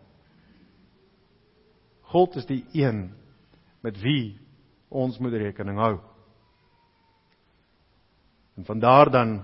God 2.14 2.38
is 2.40 2.48
die 2.48 2.64
een 2.74 3.10
met 3.84 4.00
wie 4.02 4.38
ons 4.90 5.20
moet 5.20 5.36
rekening 5.36 5.78
hou. 5.82 5.98
En 8.58 8.66
vandaar 8.66 9.12
dan 9.14 9.38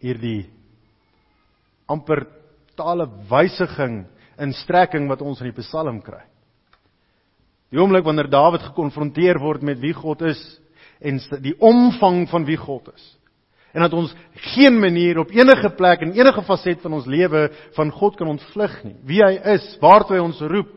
hierdie 0.00 0.50
amper 1.90 2.26
totale 2.70 3.08
wysiging 3.28 4.04
in 4.40 4.52
strekking 4.56 5.08
wat 5.10 5.24
ons 5.24 5.40
in 5.42 5.50
die 5.50 5.58
Psalm 5.58 5.98
kry. 6.04 6.22
Die 7.70 7.78
oomblik 7.78 8.04
wanneer 8.04 8.30
Dawid 8.30 8.64
gekonfronteer 8.70 9.38
word 9.42 9.62
met 9.66 9.80
wie 9.82 9.94
God 9.94 10.22
is 10.26 10.40
en 11.00 11.20
die 11.40 11.54
omvang 11.56 12.26
van 12.28 12.44
wie 12.44 12.58
God 12.60 12.90
is. 12.92 13.04
En 13.72 13.84
dat 13.84 13.94
ons 13.94 14.12
geen 14.54 14.80
manier 14.82 15.20
op 15.22 15.30
enige 15.30 15.70
plek 15.78 16.02
en 16.02 16.12
enige 16.18 16.42
faset 16.42 16.82
van 16.82 16.96
ons 16.98 17.06
lewe 17.06 17.46
van 17.76 17.92
God 17.94 18.16
kan 18.18 18.32
ontvlug 18.32 18.74
nie. 18.84 18.96
Wie 19.06 19.22
hy 19.22 19.36
is, 19.54 19.66
waartoe 19.82 20.18
hy 20.18 20.24
ons 20.24 20.40
roep. 20.42 20.72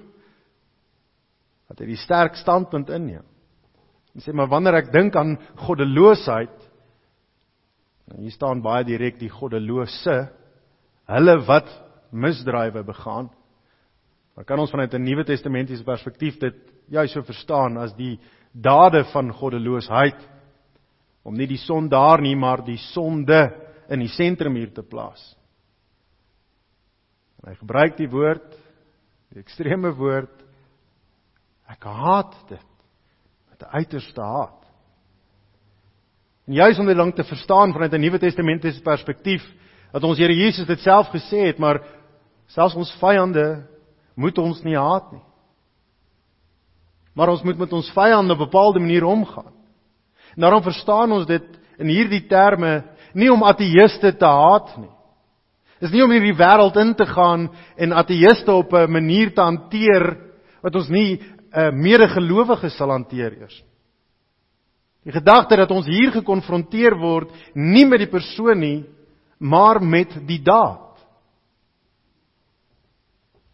Dat 1.71 1.81
hy 1.81 1.89
die 1.89 1.99
sterk 1.99 2.37
standpunt 2.37 2.93
inneem. 2.93 3.25
En 4.13 4.21
sê 4.21 4.35
maar 4.35 4.51
wanneer 4.51 4.77
ek 4.83 4.91
dink 4.93 5.15
aan 5.17 5.39
goddeloosheid, 5.65 6.53
hier 8.13 8.33
staan 8.35 8.61
baie 8.61 8.85
direk 8.85 9.17
die 9.17 9.31
goddelose, 9.31 10.19
hulle 11.09 11.37
wat 11.47 11.71
misdrywe 12.13 12.83
begaan. 12.85 13.31
Maar 14.33 14.45
kan 14.45 14.59
ons 14.59 14.71
vanuit 14.71 14.93
'n 14.93 15.03
Nuwe 15.03 15.23
Testamentiese 15.23 15.83
perspektief 15.83 16.39
dit 16.39 16.55
juis 16.89 17.11
so 17.11 17.21
verstaan 17.21 17.77
as 17.77 17.93
die 17.95 18.19
dade 18.51 19.03
van 19.03 19.31
goddeloosheid 19.33 20.29
om 21.23 21.35
nie 21.35 21.47
die 21.47 21.57
son 21.57 21.89
daar 21.89 22.21
nie, 22.21 22.35
maar 22.35 22.63
die 22.65 22.77
sonde 22.77 23.53
in 23.89 23.99
die 23.99 24.11
sentrum 24.11 24.55
hier 24.55 24.73
te 24.73 24.83
plaas. 24.83 25.37
En 27.41 27.49
hy 27.49 27.55
gebruik 27.55 27.97
die 27.97 28.09
woord, 28.09 28.57
die 29.29 29.39
ekstreme 29.39 29.93
woord 29.95 30.43
ek 31.67 31.83
haat 31.83 32.35
dit 32.49 32.69
met 33.49 33.61
'n 33.61 33.75
uiterste 33.77 34.21
haat. 34.21 34.59
En 36.47 36.53
juis 36.53 36.79
om 36.79 36.85
dit 36.85 36.95
lank 36.95 37.15
te 37.15 37.23
verstaan 37.23 37.73
vanuit 37.73 37.93
'n 37.93 38.01
Nuwe 38.01 38.19
Testamentiese 38.19 38.81
perspektief, 38.81 39.43
dat 39.91 40.03
ons 40.03 40.17
Here 40.17 40.33
Jesus 40.33 40.67
dit 40.67 40.79
self 40.79 41.07
gesê 41.07 41.45
het, 41.45 41.59
maar 41.59 41.81
selfs 42.47 42.75
ons 42.75 42.97
vyande 42.99 43.67
moet 44.15 44.37
ons 44.37 44.63
nie 44.63 44.77
haat 44.77 45.11
nie. 45.11 45.23
Maar 47.13 47.29
ons 47.29 47.43
moet 47.43 47.57
met 47.57 47.73
ons 47.73 47.91
vyande 47.93 48.33
op 48.33 48.39
'n 48.39 48.45
bepaalde 48.45 48.79
manier 48.79 49.03
omgaan. 49.03 49.53
En 50.35 50.41
daarom 50.41 50.63
verstaan 50.63 51.11
ons 51.11 51.25
dit 51.25 51.43
in 51.77 51.87
hierdie 51.87 52.27
terme 52.27 52.83
nie 53.13 53.29
om 53.31 53.43
ateëste 53.43 54.17
te 54.17 54.25
haat 54.25 54.77
nie. 54.77 54.91
Dis 55.79 55.91
nie 55.91 56.03
om 56.03 56.11
hierdie 56.11 56.37
wêreld 56.37 56.77
in 56.79 56.93
te 56.95 57.05
gaan 57.05 57.49
en 57.75 57.93
ateëste 57.93 58.51
op 58.51 58.73
'n 58.73 58.91
manier 58.91 59.33
te 59.33 59.41
hanteer 59.41 60.17
wat 60.61 60.75
ons 60.75 60.89
nie 60.89 61.19
'n 61.19 61.59
uh, 61.59 61.71
medegelowige 61.71 62.69
sal 62.69 62.89
hanteer 62.89 63.33
eers. 63.41 63.63
Die 65.03 65.11
gedagte 65.11 65.55
dat 65.55 65.71
ons 65.71 65.85
hier 65.85 66.11
gekonfronteer 66.11 66.95
word 66.95 67.29
nie 67.53 67.85
met 67.85 67.99
die 67.99 68.09
persoon 68.09 68.59
nie, 68.59 68.85
maar 69.39 69.83
met 69.83 70.15
die 70.27 70.41
daad. 70.41 70.92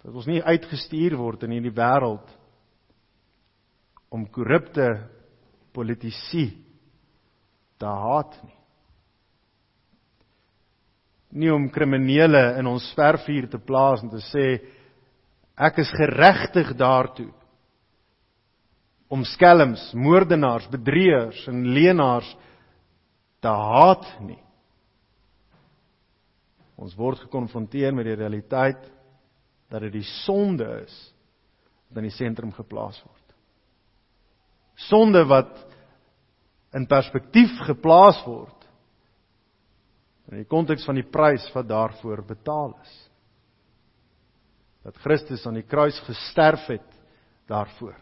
Dat 0.10 0.16
ons 0.18 0.26
nie 0.26 0.42
uitgestuur 0.42 1.14
word 1.20 1.44
in 1.46 1.52
hierdie 1.54 1.76
wêreld 1.78 2.32
om 4.10 4.24
korrupte 4.34 4.88
politici 5.70 6.48
te 7.78 7.86
haat 7.86 8.40
nie. 8.42 8.58
Nie 11.38 11.54
om 11.54 11.70
kriminele 11.70 12.42
in 12.58 12.72
ons 12.74 12.90
spervuur 12.90 13.52
te 13.54 13.62
plaas 13.62 14.02
en 14.02 14.10
te 14.10 14.24
sê 14.32 14.48
ek 15.54 15.78
is 15.86 15.94
geregtig 15.94 16.74
daartoe 16.74 17.30
om 19.14 19.22
skelms, 19.38 19.92
moordenaars, 19.94 20.72
bedrieërs 20.74 21.46
en 21.54 21.68
leenaars 21.70 22.34
te 23.46 23.54
haat 23.70 24.10
nie. 24.26 24.42
Ons 26.82 26.98
word 26.98 27.28
gekonfronteer 27.30 27.94
met 27.94 28.10
die 28.10 28.24
realiteit 28.26 28.96
dat 29.70 29.86
dit 29.86 30.00
die 30.00 30.08
sonde 30.26 30.68
is 30.84 30.96
wat 31.90 32.02
in 32.02 32.10
die 32.10 32.16
sentrum 32.16 32.52
geplaas 32.54 33.00
word. 33.06 33.36
Sonde 34.90 35.24
wat 35.30 35.54
in 36.78 36.86
perspektief 36.90 37.54
geplaas 37.68 38.22
word 38.28 38.56
in 40.30 40.44
die 40.44 40.50
konteks 40.50 40.86
van 40.86 41.00
die 41.00 41.08
prys 41.10 41.48
wat 41.56 41.66
daarvoor 41.70 42.22
betaal 42.28 42.76
is. 42.84 42.92
Dat 44.86 45.00
Christus 45.02 45.46
aan 45.50 45.58
die 45.58 45.66
kruis 45.66 45.98
gesterf 46.06 46.68
het 46.70 46.86
daarvoor. 47.50 47.96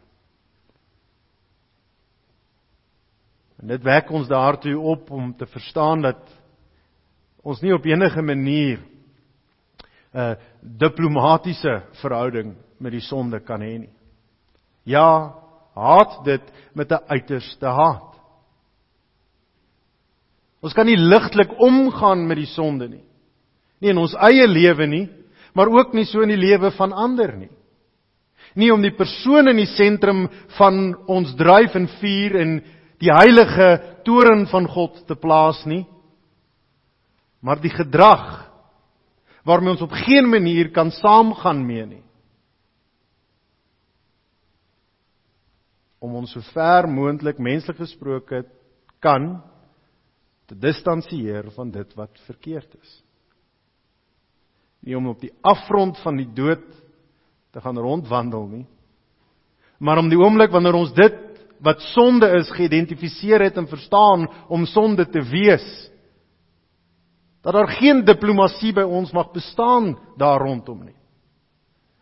En 3.57 3.72
dit 3.72 3.84
wek 3.84 4.11
ons 4.13 4.28
daartoe 4.30 4.76
op 4.78 5.09
om 5.11 5.32
te 5.38 5.47
verstaan 5.49 6.03
dat 6.05 6.20
ons 7.47 7.63
nie 7.63 7.74
op 7.74 7.88
enige 7.88 8.22
manier 8.22 8.84
'n 10.18 10.20
uh, 10.20 10.36
diplomatisiese 10.61 11.84
verhouding 12.01 12.55
met 12.82 12.91
die 12.91 13.03
sonde 13.05 13.39
kan 13.39 13.61
hê 13.61 13.78
nie. 13.78 13.93
Ja, 14.84 15.34
haat 15.76 16.24
dit 16.26 16.41
met 16.74 16.91
'n 16.91 17.05
uiterste 17.07 17.68
haat. 17.68 18.18
Ons 20.61 20.74
kan 20.74 20.86
nie 20.86 20.97
ligtelik 20.97 21.53
omgaan 21.61 22.28
met 22.28 22.38
die 22.38 22.49
sonde 22.49 22.88
nie. 22.89 23.03
Nie 23.80 23.89
in 23.89 23.97
ons 23.97 24.15
eie 24.15 24.47
lewe 24.47 24.88
nie, 24.88 25.09
maar 25.53 25.68
ook 25.68 25.93
nie 25.93 26.05
so 26.05 26.22
in 26.22 26.30
die 26.30 26.45
lewe 26.49 26.72
van 26.72 26.93
ander 26.93 27.38
nie. 27.38 27.51
Nie 28.55 28.72
om 28.74 28.82
die 28.82 28.95
persoon 28.95 29.47
in 29.47 29.57
die 29.57 29.70
sentrum 29.70 30.30
van 30.57 30.95
ons 31.07 31.36
dryf 31.36 31.76
en 31.76 31.88
vuur 31.88 32.36
en 32.36 32.63
die 32.99 33.13
heilige 33.13 34.01
toren 34.03 34.47
van 34.47 34.68
God 34.68 35.07
te 35.07 35.15
plaas 35.15 35.65
nie, 35.65 35.86
maar 37.41 37.61
die 37.61 37.70
gedrag 37.70 38.47
waarmee 39.48 39.78
ons 39.78 39.86
op 39.86 39.95
geen 39.95 40.28
manier 40.30 40.72
kan 40.76 40.91
saamgaan 40.91 41.64
mee 41.66 41.86
nie. 41.86 42.04
Om 46.04 46.18
ons 46.20 46.34
so 46.36 46.43
ver 46.54 46.88
moontlik 46.91 47.39
menslik 47.39 47.80
gesproke 47.80 48.43
kan 49.04 49.38
te 50.48 50.56
distansieer 50.56 51.50
van 51.56 51.72
dit 51.72 51.95
wat 51.95 52.20
verkeerd 52.28 52.76
is. 52.80 52.91
Nie 54.84 54.98
om 55.00 55.08
op 55.12 55.22
die 55.24 55.34
afgrond 55.41 56.00
van 56.04 56.20
die 56.20 56.30
dood 56.36 56.68
te 57.52 57.64
gaan 57.64 57.80
rondwandel 57.80 58.45
nie, 58.52 58.66
maar 59.80 60.00
om 60.02 60.10
die 60.10 60.20
oomblik 60.20 60.52
wanneer 60.52 60.78
ons 60.78 60.93
dit 60.95 61.24
wat 61.64 61.82
sonde 61.93 62.30
is 62.38 62.50
geïdentifiseer 62.54 63.48
het 63.48 63.58
en 63.58 63.68
verstaan 63.70 64.28
om 64.54 64.66
sonde 64.70 65.08
te 65.10 65.24
wees, 65.32 65.66
dat 67.48 67.56
daar 67.56 67.70
geen 67.80 68.02
diplomatie 68.04 68.74
by 68.76 68.84
ons 68.84 69.14
mag 69.16 69.30
bestaan 69.32 69.93
daar 70.20 70.41
rondom 70.43 70.82
nie. 70.84 70.98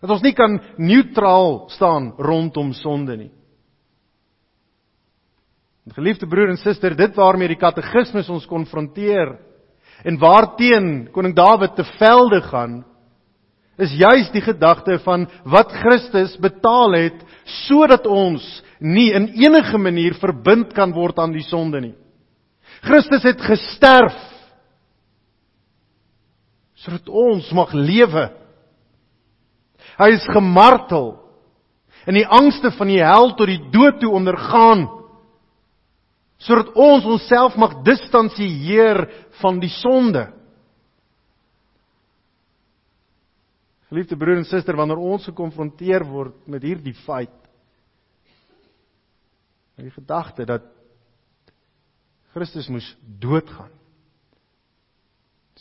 Dat 0.02 0.16
ons 0.16 0.24
nie 0.26 0.34
kan 0.34 0.58
neutraal 0.82 1.68
staan 1.70 2.16
rondom 2.18 2.72
sonde 2.74 3.18
nie. 3.20 3.30
En 5.86 5.94
geliefde 5.94 6.26
broer 6.26 6.50
en 6.50 6.58
suster, 6.58 6.98
dit 6.98 7.14
waarmee 7.14 7.54
die 7.54 7.62
katekismes 7.62 8.30
ons 8.34 8.50
konfronteer 8.50 9.36
en 10.02 10.18
waarteen 10.18 11.12
koning 11.14 11.38
Dawid 11.38 11.78
te 11.78 11.86
velde 12.02 12.42
gaan, 12.50 12.80
is 13.78 13.94
juis 13.94 14.32
die 14.34 14.42
gedagte 14.42 14.98
van 15.06 15.28
wat 15.46 15.70
Christus 15.78 16.40
betaal 16.42 16.98
het 16.98 17.22
sodat 17.68 18.08
ons 18.10 18.42
nie 18.82 19.12
in 19.14 19.30
enige 19.46 19.78
manier 19.78 20.18
verbind 20.18 20.74
kan 20.74 20.90
word 20.96 21.22
aan 21.22 21.38
die 21.38 21.46
sonde 21.46 21.86
nie. 21.92 21.98
Christus 22.82 23.30
het 23.30 23.46
gesterf 23.46 24.34
sodat 26.86 27.10
ons 27.10 27.48
mag 27.58 27.74
lewe. 27.74 28.28
Hy 29.98 30.10
is 30.14 30.26
gemartel 30.30 31.16
in 32.06 32.20
die 32.20 32.28
angste 32.30 32.70
van 32.78 32.92
die 32.92 33.02
hel 33.02 33.34
tot 33.34 33.50
die 33.50 33.62
dood 33.74 33.98
toe 34.04 34.14
ondergaan 34.14 34.86
sodat 36.46 36.76
ons 36.78 37.08
onsself 37.10 37.56
mag 37.58 37.80
distansieer 37.88 39.00
van 39.40 39.58
die 39.64 39.72
sonde. 39.72 40.28
Geliefde 43.90 44.18
broer 44.20 44.42
en 44.42 44.46
suster, 44.46 44.76
wanneer 44.78 45.00
ons 45.00 45.26
gekonfronteer 45.30 46.04
word 46.06 46.36
met 46.52 46.68
hierdie 46.68 46.94
feit, 47.06 47.34
met 49.80 49.88
die 49.88 49.96
gedagte 49.96 50.46
dat 50.46 50.68
Christus 52.36 52.68
moes 52.70 52.92
doodgaan 53.24 53.72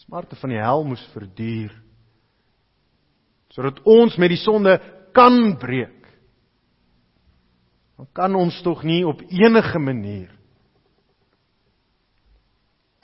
smarte 0.04 0.36
van 0.36 0.52
die 0.52 0.60
hel 0.60 0.84
moes 0.84 1.04
verduur 1.14 1.72
sodat 3.54 3.78
ons 3.86 4.16
met 4.18 4.32
die 4.32 4.40
sonde 4.40 4.72
kan 5.14 5.54
breek. 5.62 6.08
Dan 7.94 8.08
kan 8.10 8.34
ons 8.34 8.56
tog 8.66 8.82
nie 8.82 9.04
op 9.06 9.20
enige 9.30 9.78
manier 9.78 10.30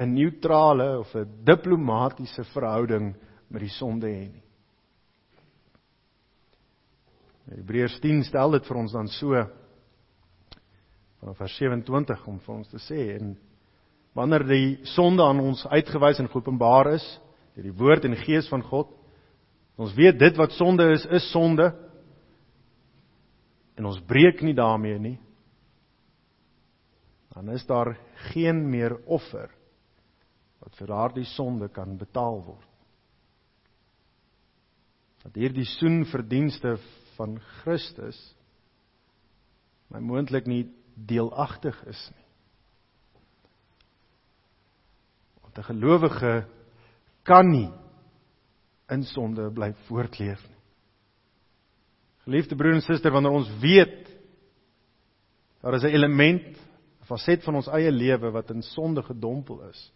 'n 0.01 0.15
neutrale 0.15 0.99
of 0.99 1.15
'n 1.15 1.45
diplomatisiese 1.45 2.45
verhouding 2.45 3.15
met 3.49 3.61
die 3.61 3.69
sonde 3.69 4.07
hê 4.07 4.33
nie. 4.33 4.43
Hebreërs 7.51 8.01
10 8.01 8.25
stel 8.25 8.51
dit 8.51 8.67
vir 8.67 8.77
ons 8.77 8.93
dan 8.93 9.09
so 9.09 9.35
van 11.21 11.35
vers 11.35 11.57
27 11.57 12.27
om 12.27 12.39
vir 12.39 12.55
ons 12.55 12.69
te 12.69 12.79
sê 12.79 13.17
en 13.17 13.37
wanneer 14.17 14.45
die 14.47 14.79
sonde 14.97 15.23
aan 15.23 15.41
ons 15.41 15.67
uitgewys 15.71 16.19
en 16.19 16.31
geopenbaar 16.31 16.95
is 16.97 17.07
deur 17.55 17.67
die 17.67 17.77
woord 17.79 18.07
en 18.09 18.19
gees 18.25 18.49
van 18.51 18.63
God 18.67 18.91
ons 19.81 19.95
weet 19.97 20.19
dit 20.21 20.37
wat 20.37 20.53
sonde 20.53 20.91
is 20.93 21.07
is 21.09 21.31
sonde. 21.33 21.71
En 23.81 23.89
ons 23.89 24.01
breek 24.05 24.43
nie 24.45 24.53
daarmee 24.53 24.99
nie. 25.01 25.17
Dan 27.33 27.49
is 27.55 27.65
daar 27.65 27.95
geen 28.29 28.61
meer 28.69 28.99
offer 29.09 29.49
wat 30.61 30.77
vir 30.77 30.91
daardie 30.91 31.25
sonde 31.33 31.71
kan 31.73 31.97
betaal 31.97 32.43
word. 32.45 32.67
Dat 35.25 35.39
hierdie 35.41 35.65
soenverdienste 35.79 36.77
van 37.17 37.39
Christus 37.63 38.19
my 39.91 40.01
moontlik 40.05 40.47
nie 40.47 40.67
deelagtig 40.95 41.77
is 41.89 42.01
nie 42.13 42.27
want 45.50 45.50
'n 45.61 45.69
gelowige 45.69 46.47
kan 47.23 47.47
nie 47.51 47.69
in 48.91 49.05
sonde 49.05 49.51
bly 49.53 49.73
voortleef 49.87 50.41
nie 50.49 50.61
Geliefde 52.31 52.57
broer 52.57 52.77
en 52.77 52.85
suster, 52.85 53.13
wanneer 53.13 53.35
ons 53.35 53.49
weet 53.63 54.09
daar 55.61 55.75
is 55.75 55.83
'n 55.83 55.95
element, 55.95 56.57
'n 57.01 57.05
faset 57.05 57.43
van 57.45 57.55
ons 57.55 57.69
eie 57.69 57.91
lewe 57.91 58.31
wat 58.31 58.51
in 58.51 58.63
sonde 58.63 59.03
gedompel 59.03 59.69
is. 59.69 59.93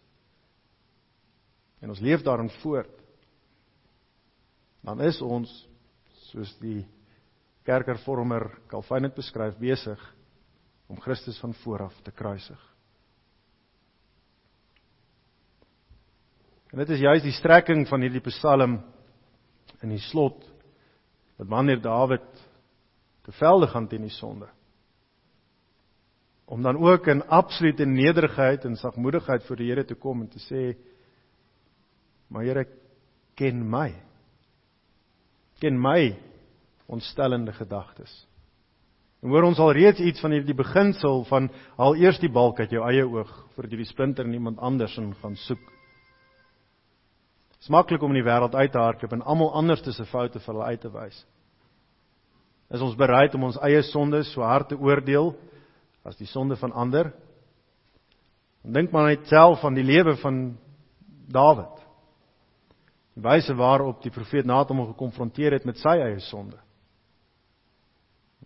En 1.81 1.89
ons 1.89 1.99
leef 1.99 2.21
daarin 2.21 2.49
voort. 2.49 3.01
Dan 4.83 5.01
is 5.01 5.21
ons 5.21 5.67
soos 6.29 6.57
die 6.59 6.85
kerkervormer 7.63 8.59
Calvin 8.67 9.03
het 9.03 9.15
beskryf 9.15 9.57
besig 9.57 10.15
om 10.87 10.99
Christus 10.99 11.39
van 11.39 11.53
vooraf 11.53 12.01
te 12.01 12.11
kruisig. 12.11 12.74
En 16.75 16.81
dit 16.83 16.89
is 16.91 16.99
juis 16.99 17.21
die 17.23 17.31
strekking 17.31 17.85
van 17.87 18.01
hierdie 18.03 18.19
Psalm 18.25 18.73
in 19.79 19.93
die 19.93 20.01
slot 20.09 20.41
dat 21.39 21.47
wanneer 21.47 21.77
Dawid 21.79 22.25
te 23.23 23.31
velde 23.31 23.69
gaan 23.71 23.85
teen 23.87 24.03
die 24.03 24.11
sonde 24.11 24.49
om 26.51 26.59
dan 26.61 26.75
ook 26.75 27.07
in 27.07 27.23
absolute 27.31 27.85
nederigheid 27.87 28.65
en 28.67 28.75
sagmoedigheid 28.75 29.45
voor 29.47 29.55
die 29.55 29.69
Here 29.69 29.85
te 29.87 29.95
kom 29.95 30.25
en 30.25 30.27
te 30.27 30.41
sê 30.43 30.63
maar 32.27 32.43
Here 32.43 32.65
ken 33.39 33.63
my. 33.69 33.93
Ken 35.63 35.79
my 35.79 36.17
ontstellende 36.91 37.53
gedagtes. 37.55 38.11
En 39.23 39.31
hoor 39.31 39.47
ons 39.47 39.63
al 39.63 39.71
reeds 39.79 40.03
iets 40.03 40.19
van 40.19 40.35
hierdie 40.35 40.57
beginsel 40.59 41.23
van 41.31 41.47
al 41.79 41.95
eers 41.95 42.19
die 42.19 42.29
balk 42.29 42.59
uit 42.59 42.75
jou 42.75 42.83
eie 42.83 43.07
oog 43.07 43.31
voordat 43.55 43.71
jy 43.71 43.81
die 43.85 43.89
splinter 43.93 44.27
in 44.27 44.35
iemand 44.35 44.59
anders 44.59 44.99
in 44.99 45.13
gaan 45.23 45.39
soek 45.47 45.71
Dit 47.65 47.71
is 47.71 47.77
maklik 47.81 48.03
om 48.05 48.11
in 48.13 48.19
die 48.19 48.27
wêreld 48.27 48.53
uit 48.53 48.69
te 48.71 48.77
hardloop 48.77 49.13
en 49.15 49.23
almal 49.25 49.55
anders 49.57 49.81
se 49.81 50.05
foute 50.05 50.37
vir 50.37 50.53
hulle 50.53 50.65
uit 50.69 50.81
te 50.81 50.89
wys. 50.93 51.15
Is 52.69 52.81
ons 52.81 52.93
bereid 52.95 53.33
om 53.33 53.47
ons 53.47 53.57
eie 53.57 53.81
sondes 53.81 54.29
so 54.33 54.43
hard 54.45 54.69
te 54.69 54.77
oordeel 54.77 55.31
as 56.05 56.15
die 56.19 56.27
sonde 56.29 56.55
van 56.61 56.71
ander? 56.77 57.09
Dink 58.61 58.91
maar 58.93 59.09
net 59.09 59.25
self 59.25 59.65
aan 59.65 59.73
die 59.73 59.83
lewe 59.85 60.13
van 60.21 60.59
Dawid. 61.25 61.81
Die 63.17 63.25
wyse 63.25 63.57
waarop 63.57 64.03
die 64.03 64.13
profeet 64.13 64.45
Nathan 64.45 64.77
hom 64.77 64.91
gekonfronteer 64.93 65.57
het 65.57 65.65
met 65.65 65.81
sy 65.81 65.97
eie 65.97 66.21
sonde. 66.21 66.61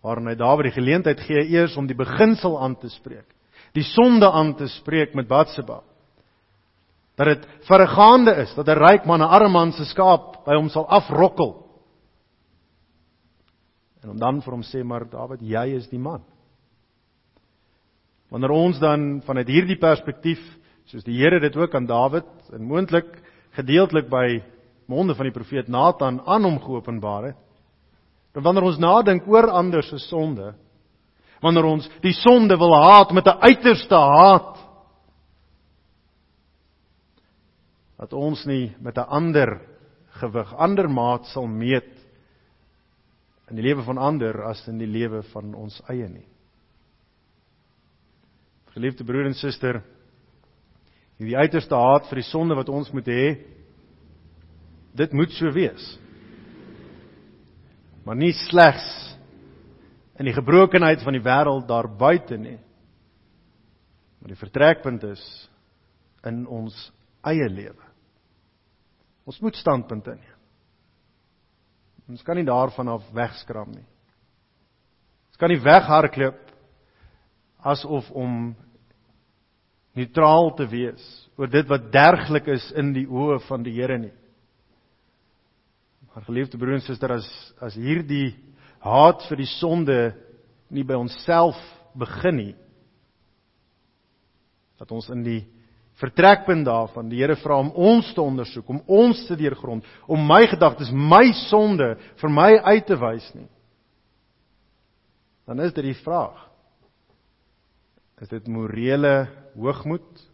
Waarin 0.00 0.32
hy 0.32 0.36
Dawid 0.40 0.70
die 0.70 0.78
geleentheid 0.80 1.20
gee 1.28 1.44
eers 1.44 1.76
om 1.76 1.84
die 1.84 1.98
beginsel 1.98 2.56
aan 2.56 2.78
te 2.80 2.88
spreek. 2.88 3.28
Die 3.76 3.84
sonde 3.84 4.32
aan 4.32 4.56
te 4.56 4.72
spreek 4.80 5.12
met 5.12 5.28
Batsheba 5.28 5.82
dat 7.20 7.36
dit 7.36 7.48
verregaande 7.68 8.32
is 8.40 8.54
dat 8.56 8.68
'n 8.68 8.80
ryk 8.80 9.04
man 9.04 9.20
'n 9.20 9.28
arm 9.28 9.52
man 9.52 9.72
se 9.72 9.84
skaap 9.84 10.44
by 10.44 10.54
hom 10.54 10.68
sal 10.68 10.88
afrokkel. 10.88 11.66
En 14.02 14.10
om 14.10 14.18
dan 14.18 14.40
vir 14.40 14.52
hom 14.52 14.62
sê 14.62 14.84
maar 14.84 15.04
Dawid, 15.10 15.40
jy 15.40 15.76
is 15.76 15.88
die 15.88 15.98
man. 15.98 16.22
Wanneer 18.30 18.50
ons 18.50 18.78
dan 18.78 19.22
vanuit 19.26 19.48
hierdie 19.48 19.78
perspektief, 19.78 20.40
soos 20.86 21.04
die 21.04 21.18
Here 21.18 21.40
dit 21.40 21.56
ook 21.56 21.74
aan 21.74 21.86
Dawid 21.86 22.52
en 22.52 22.62
moontlik 22.62 23.22
gedeeltelik 23.50 24.08
by 24.08 24.42
monde 24.86 25.14
van 25.14 25.24
die 25.24 25.34
profeet 25.34 25.68
Nathan 25.68 26.20
aan 26.26 26.44
hom 26.44 26.58
geopenbaar 26.58 27.24
het, 27.24 27.36
dan 28.32 28.42
wanneer 28.42 28.62
ons 28.62 28.78
nadink 28.78 29.28
oor 29.28 29.50
ander 29.50 29.82
se 29.82 29.98
sonde, 29.98 30.54
wanneer 31.42 31.64
ons 31.64 31.90
die 32.00 32.12
sonde 32.12 32.56
wil 32.56 32.74
haat 32.74 33.12
met 33.12 33.26
'n 33.26 33.38
uiterste 33.40 33.94
haat, 33.94 34.59
dat 38.00 38.16
ons 38.16 38.46
nie 38.48 38.72
met 38.80 38.96
'n 38.96 39.08
ander 39.12 39.60
gewig, 40.20 40.54
ander 40.56 40.88
maat 40.88 41.26
sal 41.26 41.46
meet 41.46 41.90
in 43.50 43.56
die 43.56 43.62
lewe 43.62 43.82
van 43.82 43.98
ander 43.98 44.44
as 44.48 44.62
in 44.68 44.78
die 44.78 44.88
lewe 44.88 45.22
van 45.32 45.54
ons 45.54 45.80
eie 45.90 46.08
nie. 46.08 46.26
Geliefde 48.72 49.04
broer 49.04 49.26
en 49.26 49.34
suster, 49.34 49.82
hierdie 51.18 51.36
uiterste 51.36 51.74
haat 51.74 52.08
vir 52.08 52.22
die 52.22 52.30
sonde 52.30 52.54
wat 52.54 52.68
ons 52.68 52.92
moet 52.92 53.06
hê, 53.06 53.36
dit 54.94 55.12
moet 55.12 55.30
so 55.30 55.50
wees. 55.52 55.98
Maar 58.04 58.16
nie 58.16 58.32
slegs 58.32 58.86
in 60.18 60.24
die 60.24 60.36
gebrokenheid 60.36 61.02
van 61.02 61.12
die 61.12 61.24
wêreld 61.24 61.68
daar 61.68 61.88
buite 61.88 62.38
nie. 62.38 62.58
Maar 64.20 64.28
die 64.28 64.40
vertrekpunt 64.40 65.04
is 65.04 65.22
in 66.24 66.46
ons 66.46 66.92
eie 67.22 67.48
lewe. 67.48 67.89
Ons 69.30 69.38
moet 69.38 69.54
standpunt 69.54 70.08
inneem. 70.10 70.38
Ons 72.10 72.24
kan 72.26 72.34
nie 72.34 72.46
daarvan 72.46 72.88
af 72.90 73.04
wegskram 73.14 73.70
nie. 73.70 73.86
Ons 75.30 75.38
kan 75.38 75.52
nie 75.52 75.60
weghardloop 75.62 76.48
asof 77.70 78.08
om 78.16 78.50
neutraal 79.94 80.50
te 80.58 80.66
wees 80.70 81.04
oor 81.38 81.50
dit 81.50 81.68
wat 81.70 81.90
derglik 81.94 82.48
is 82.50 82.66
in 82.78 82.90
die 82.96 83.06
oë 83.06 83.38
van 83.46 83.62
die 83.62 83.76
Here 83.76 83.98
nie. 84.00 84.14
Maar 86.10 86.26
geliefde 86.26 86.58
broer 86.58 86.80
en 86.80 86.82
suster, 86.82 87.14
as 87.14 87.28
as 87.62 87.78
hierdie 87.78 88.32
haat 88.82 89.22
vir 89.28 89.38
die 89.38 89.50
sonde 89.60 89.98
nie 90.74 90.82
by 90.86 90.98
onsself 90.98 91.58
begin 91.94 92.36
nie, 92.38 92.54
dat 94.80 94.90
ons 94.90 95.10
in 95.14 95.22
die 95.22 95.42
vertrekpunt 96.00 96.64
daarvan. 96.66 97.08
Die 97.10 97.20
Here 97.20 97.36
vra 97.40 97.58
om 97.60 97.70
ons 97.76 98.12
te 98.14 98.22
ondersoek, 98.22 98.68
om 98.68 98.82
ons 98.86 99.24
te 99.28 99.36
deurgrond, 99.38 99.86
om 100.08 100.26
my 100.26 100.42
gedagtes, 100.50 100.92
my 100.92 101.26
sonde 101.46 101.94
vir 102.20 102.32
my 102.32 102.50
uit 102.72 102.86
te 102.88 102.98
wys 103.00 103.26
nie. 103.36 103.48
Dan 105.48 105.60
is 105.64 105.74
dit 105.74 105.90
die 105.90 105.98
vraag: 106.04 106.38
Is 108.20 108.30
dit 108.30 108.46
morele 108.48 109.28
hoogmoed? 109.56 110.26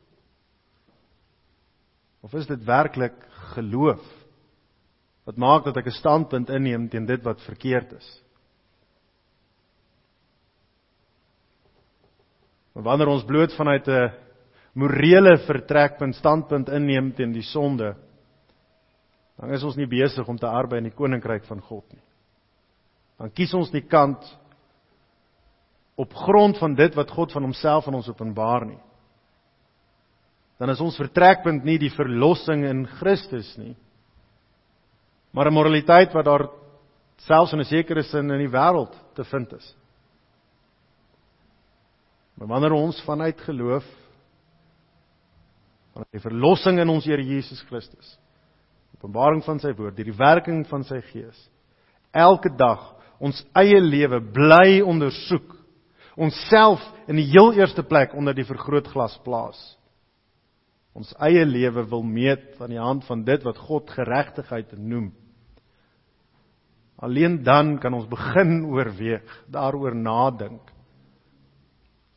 Of 2.26 2.34
is 2.34 2.48
dit 2.50 2.62
werklik 2.66 3.16
geloof 3.54 4.02
wat 5.26 5.38
maak 5.42 5.64
dat 5.66 5.76
ek 5.76 5.86
'n 5.90 5.98
standpunt 5.98 6.50
inneem 6.50 6.88
teen 6.88 7.06
dit 7.06 7.22
wat 7.22 7.40
verkeerd 7.42 7.92
is? 7.92 8.22
Maar 12.74 12.84
wanneer 12.84 13.08
ons 13.08 13.24
bloot 13.24 13.54
vanuit 13.56 13.88
'n 13.88 14.25
morele 14.76 15.38
vertrekpunt 15.46 16.18
standpunt 16.18 16.68
inneem 16.68 17.12
teen 17.16 17.32
die 17.32 17.44
sonde, 17.44 17.94
dan 19.36 19.52
is 19.56 19.64
ons 19.64 19.76
nie 19.76 19.88
besig 19.88 20.28
om 20.28 20.38
te 20.40 20.48
arbei 20.48 20.80
in 20.80 20.90
die 20.90 20.96
koninkryk 20.96 21.46
van 21.48 21.62
God 21.64 21.84
nie. 21.92 22.02
Dan 23.16 23.32
kies 23.32 23.54
ons 23.56 23.72
die 23.72 23.84
kant 23.88 24.24
op 25.96 26.12
grond 26.26 26.58
van 26.60 26.76
dit 26.76 26.96
wat 26.96 27.12
God 27.12 27.32
van 27.32 27.46
homself 27.48 27.88
aan 27.88 27.96
ons 27.96 28.10
openbaar 28.12 28.66
nie. 28.68 28.80
Dan 30.60 30.72
is 30.72 30.80
ons 30.80 30.96
vertrekpunt 31.00 31.64
nie 31.64 31.78
die 31.80 31.92
verlossing 31.92 32.64
in 32.68 32.84
Christus 32.98 33.48
nie, 33.60 33.74
maar 35.32 35.48
'n 35.48 35.54
moraliteit 35.54 36.12
wat 36.12 36.24
daar 36.24 36.48
selfs 37.16 37.52
in 37.52 37.60
'n 37.60 37.64
sekere 37.64 38.02
sin 38.02 38.30
in 38.30 38.38
die 38.38 38.52
wêreld 38.52 38.92
te 39.14 39.24
vind 39.24 39.52
is. 39.52 39.76
Maar 42.34 42.48
wanneer 42.48 42.72
ons 42.72 43.00
vanuit 43.04 43.40
geloof 43.40 43.84
van 45.97 46.05
die 46.12 46.20
verlossing 46.20 46.80
in 46.82 46.92
ons 46.92 47.07
Here 47.09 47.24
Jesus 47.24 47.62
Christus. 47.70 48.16
Openbaring 48.97 49.42
van 49.47 49.61
sy 49.62 49.72
woord, 49.76 49.97
deur 49.97 50.11
die 50.11 50.18
werking 50.18 50.64
van 50.68 50.84
sy 50.84 51.01
Gees. 51.09 51.38
Elke 52.16 52.53
dag 52.57 52.82
ons 53.22 53.40
eie 53.57 53.80
lewe 53.80 54.20
bly 54.34 54.82
ondersoek. 54.84 55.55
Onsself 56.20 56.84
in 57.09 57.20
die 57.20 57.28
heel 57.28 57.55
eerste 57.57 57.84
plek 57.84 58.14
onder 58.16 58.36
die 58.36 58.47
vergrootglas 58.49 59.16
plaas. 59.24 59.59
Ons 60.97 61.12
eie 61.20 61.44
lewe 61.44 61.84
wil 61.90 62.05
meet 62.05 62.57
aan 62.61 62.72
die 62.72 62.80
hand 62.80 63.05
van 63.09 63.24
dit 63.24 63.44
wat 63.44 63.61
God 63.68 63.92
geregtigheid 63.92 64.72
noem. 64.80 65.11
Alleen 67.05 67.42
dan 67.44 67.76
kan 67.80 67.92
ons 67.92 68.09
begin 68.09 68.62
oorweeg, 68.72 69.24
daaroor 69.53 69.97
nadink 69.97 70.72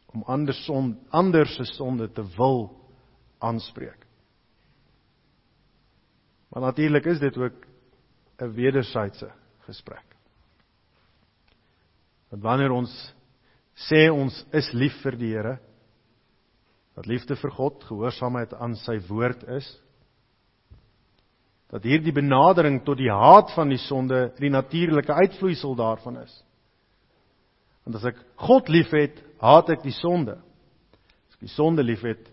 om 0.09 0.23
ander 0.25 0.55
son 0.65 0.95
ander 1.13 1.45
se 1.51 1.67
sonde 1.75 2.07
te 2.09 2.23
wil 2.37 2.78
aanspreek. 3.39 4.05
Maar 6.49 6.61
natuurlik 6.61 7.05
is 7.05 7.19
dit 7.19 7.37
ook 7.37 7.65
'n 8.39 8.53
wederwysige 8.53 9.31
gesprek. 9.67 10.05
Want 12.29 12.43
wanneer 12.43 12.71
ons 12.71 13.13
sê 13.73 14.09
ons 14.11 14.45
is 14.51 14.71
lief 14.71 15.01
vir 15.01 15.17
die 15.17 15.33
Here, 15.33 15.59
dat 16.95 17.05
liefde 17.05 17.35
vir 17.35 17.51
God 17.51 17.83
gehoorsaamheid 17.83 18.53
aan 18.53 18.75
sy 18.75 18.99
woord 19.07 19.43
is, 19.55 19.67
dat 21.69 21.85
hierdie 21.85 22.13
benadering 22.13 22.81
tot 22.83 22.97
die 22.97 23.11
haat 23.13 23.53
van 23.53 23.69
die 23.69 23.77
sonde 23.77 24.31
die 24.39 24.49
natuurlike 24.49 25.13
uitvloeisel 25.13 25.75
daarvan 25.75 26.17
is. 26.23 26.33
Want 27.85 27.95
as 27.95 28.09
ek 28.09 28.17
God 28.35 28.69
liefhet, 28.69 29.21
haat 29.41 29.69
ek 29.69 29.83
die 29.85 29.95
sonde. 29.95 30.35
As 31.29 31.37
ek 31.37 31.45
die 31.45 31.53
sonde 31.53 31.85
liefhet, 31.85 32.25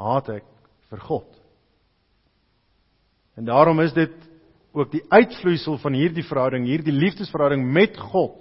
haat 0.00 0.28
ek 0.28 0.46
vir 0.90 1.02
God. 1.08 1.28
En 3.36 3.48
daarom 3.48 3.80
is 3.80 3.92
dit 3.96 4.14
ook 4.72 4.90
die 4.92 5.04
uitvloeisel 5.08 5.78
van 5.78 5.96
hierdie 5.96 6.24
verhouding, 6.24 6.66
hierdie 6.68 6.94
liefdesverhouding 6.94 7.64
met 7.72 7.96
God 8.12 8.40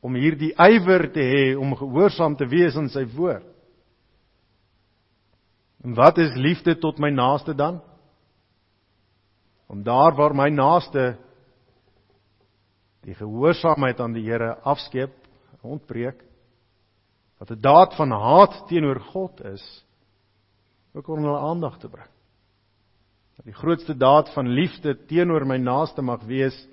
om 0.00 0.16
hierdie 0.16 0.54
ywer 0.56 1.10
te 1.12 1.24
hê 1.24 1.44
om 1.60 1.76
gehoorsaam 1.76 2.36
te 2.40 2.48
wees 2.48 2.76
aan 2.76 2.88
sy 2.92 3.04
woord. 3.12 3.44
En 5.84 5.96
wat 5.96 6.18
is 6.20 6.36
liefde 6.36 6.74
tot 6.80 7.00
my 7.00 7.10
naaste 7.12 7.54
dan? 7.56 7.80
Om 9.68 9.84
daar 9.84 10.16
waar 10.16 10.34
my 10.36 10.48
naaste 10.52 11.14
die 13.04 13.16
gehoorsaamheid 13.16 14.00
aan 14.00 14.12
die 14.12 14.26
Here 14.26 14.58
afskeep, 14.68 15.12
ontbreek 15.64 16.20
wat 17.40 17.50
'n 17.50 17.60
daad 17.60 17.96
van 17.96 18.10
haat 18.10 18.66
teenoor 18.68 19.00
God 19.00 19.40
is, 19.44 19.84
ook 20.92 21.08
om 21.08 21.24
hulle 21.24 21.38
aandag 21.38 21.78
te 21.78 21.88
bring. 21.88 22.08
Dat 23.36 23.44
die 23.44 23.54
grootste 23.54 23.96
daad 23.96 24.32
van 24.34 24.48
liefde 24.48 25.06
teenoor 25.06 25.46
my 25.46 25.56
naaste 25.56 26.02
mag 26.02 26.22
wees 26.28 26.68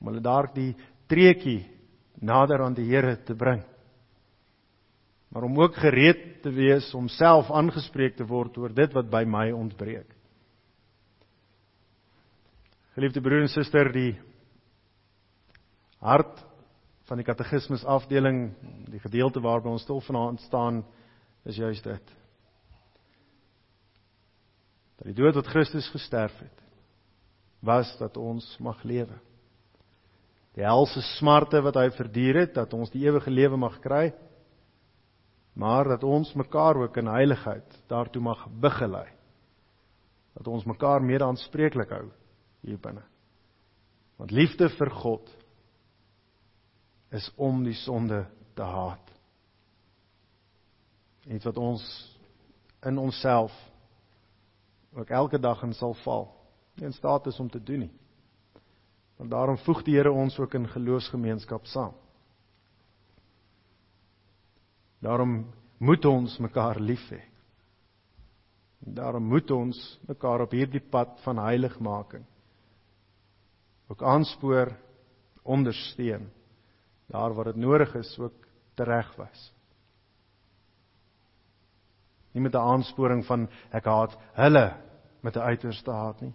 om 0.00 0.06
hulle 0.06 0.20
daardie 0.20 0.76
treetjie 1.08 1.64
nader 2.20 2.62
aan 2.62 2.74
die 2.74 2.84
Here 2.84 3.16
te 3.24 3.34
bring. 3.34 3.64
Maar 5.28 5.42
om 5.42 5.60
ook 5.60 5.74
gereed 5.74 6.42
te 6.42 6.50
wees 6.50 6.94
om 6.94 7.08
self 7.08 7.50
aangespreek 7.50 8.16
te 8.16 8.24
word 8.24 8.58
oor 8.58 8.74
dit 8.74 8.92
wat 8.92 9.10
by 9.10 9.24
my 9.24 9.50
ontbreek. 9.50 10.08
Geliefde 12.94 13.20
broer 13.20 13.40
en 13.40 13.48
suster, 13.48 13.92
die 13.92 14.18
hart 16.00 16.45
van 17.06 17.20
die 17.20 17.26
katekismus 17.26 17.84
afdeling, 17.86 18.50
die 18.90 19.00
gedeelte 19.02 19.40
waarby 19.42 19.70
ons 19.70 19.84
stil 19.86 20.00
vanaand 20.02 20.42
staan, 20.46 20.82
is 21.46 21.58
juist 21.60 21.84
dit. 21.86 22.14
Dat 24.96 25.10
die 25.10 25.16
dood 25.16 25.36
wat 25.38 25.50
Christus 25.52 25.88
gesterf 25.92 26.34
het, 26.40 26.62
was 27.62 27.92
dat 28.00 28.16
ons 28.18 28.46
mag 28.62 28.82
lewe. 28.82 29.18
Die 30.56 30.64
helse 30.64 31.02
smarte 31.18 31.60
wat 31.62 31.76
hy 31.76 31.90
verduur 31.94 32.40
het, 32.42 32.54
dat 32.56 32.72
ons 32.74 32.90
die 32.90 33.04
ewige 33.04 33.30
lewe 33.30 33.58
mag 33.60 33.78
kry, 33.84 34.08
maar 35.56 35.88
dat 35.88 36.04
ons 36.04 36.32
mekaar 36.36 36.80
ook 36.82 36.96
in 37.00 37.12
heiligheid 37.12 37.76
daartoe 37.88 38.22
mag 38.24 38.46
begelei. 38.60 39.06
Dat 40.36 40.48
ons 40.52 40.66
mekaar 40.68 41.04
mede 41.04 41.24
aanspreeklik 41.24 41.92
hou 41.92 42.06
hier 42.66 42.80
binne. 42.80 43.04
Want 44.16 44.32
liefde 44.32 44.68
vir 44.74 44.90
God 45.00 45.30
is 47.14 47.30
om 47.36 47.62
die 47.64 47.74
sonde 47.74 48.24
te 48.54 48.62
haat. 48.62 49.12
Iets 51.26 51.44
wat 51.44 51.58
ons 51.58 51.84
in 52.86 52.98
onsself 52.98 53.54
ook 54.96 55.10
elke 55.10 55.38
dag 55.38 55.62
in 55.62 55.74
sal 55.74 55.94
val. 56.04 56.28
Nie 56.76 56.88
in 56.88 56.96
staat 56.96 57.26
is 57.26 57.40
om 57.40 57.50
te 57.50 57.62
doen 57.62 57.86
nie. 57.86 57.92
Want 59.16 59.30
daarom 59.30 59.58
voeg 59.64 59.82
die 59.84 59.96
Here 59.96 60.12
ons 60.12 60.38
ook 60.38 60.54
in 60.54 60.68
geloofsgemeenskap 60.68 61.66
saam. 61.66 61.94
Daarom 65.00 65.46
moet 65.78 66.04
ons 66.04 66.38
mekaar 66.38 66.80
lief 66.80 67.04
hê. 67.10 67.20
Daarom 68.78 69.24
moet 69.28 69.50
ons 69.50 69.98
mekaar 70.08 70.44
op 70.46 70.54
hierdie 70.54 70.84
pad 70.90 71.18
van 71.24 71.38
heiligmaking 71.42 72.24
ook 73.86 74.02
aanspoor, 74.02 74.72
ondersteun 75.42 76.26
daar 77.06 77.34
waar 77.34 77.44
dit 77.44 77.56
nodig 77.56 77.94
is 77.94 78.18
ook 78.18 78.46
teregwys. 78.74 79.52
Nie 82.32 82.42
met 82.42 82.54
'n 82.54 82.68
aansporing 82.72 83.24
van 83.24 83.48
ek 83.70 83.84
haat 83.84 84.18
hulle 84.32 84.76
met 85.20 85.36
'n 85.36 85.40
uiterste 85.40 85.90
haat 85.90 86.20
nie. 86.20 86.34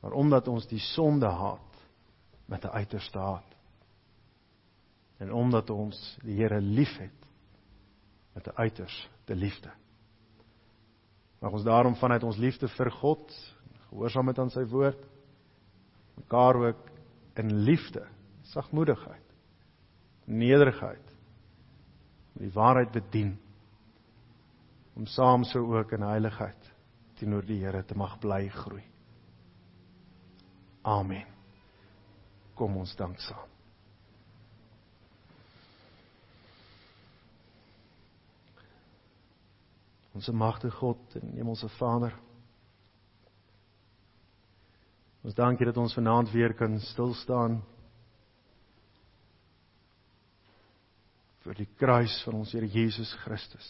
Maar 0.00 0.12
omdat 0.12 0.48
ons 0.48 0.66
die 0.66 0.78
sonde 0.78 1.26
haat 1.26 1.88
met 2.46 2.64
'n 2.64 2.68
uiterste 2.68 3.18
haat. 3.18 3.56
En 5.18 5.32
omdat 5.32 5.70
ons 5.70 6.18
die 6.22 6.36
Here 6.36 6.60
liefhet 6.60 7.26
met 8.34 8.46
'n 8.46 8.56
uiterste 8.56 9.34
liefde. 9.34 9.70
Mag 11.38 11.52
ons 11.52 11.64
daarom 11.64 11.94
vanuit 11.94 12.22
ons 12.22 12.36
liefde 12.36 12.68
vir 12.68 12.90
God, 12.90 13.54
gehoorsaamheid 13.88 14.38
aan 14.38 14.50
sy 14.50 14.64
woord, 14.64 15.08
mekaar 16.14 16.54
ook 16.54 16.90
in 17.34 17.54
liefde 17.56 18.06
sagmoedigheid, 18.52 19.34
nederigheid, 20.24 21.14
die 22.38 22.52
waarheid 22.52 22.92
bedien 22.92 23.36
om 24.96 25.06
saam 25.06 25.44
so 25.48 25.64
ook 25.72 25.92
in 25.96 26.04
heiligheid 26.04 26.70
teenoor 27.16 27.46
die 27.46 27.60
Here 27.62 27.84
te 27.84 27.96
mag 27.96 28.18
bly 28.20 28.48
groei. 28.52 28.82
Amen. 30.82 31.26
Kom 32.58 32.76
ons 32.76 32.92
dank 32.98 33.20
saam. 33.22 33.48
Ons 40.12 40.28
magtige 40.28 40.76
God 40.76 41.14
en 41.22 41.32
Hemelse 41.38 41.68
Vader. 41.78 42.12
Ons 45.22 45.38
dankie 45.38 45.64
dat 45.64 45.78
ons 45.80 45.94
vanaand 45.94 46.32
weer 46.34 46.52
kan 46.58 46.76
stil 46.84 47.14
staan 47.14 47.62
vir 51.42 51.58
die 51.58 51.68
kruis 51.78 52.14
van 52.26 52.38
ons 52.38 52.52
Here 52.54 52.68
Jesus 52.70 53.12
Christus. 53.24 53.66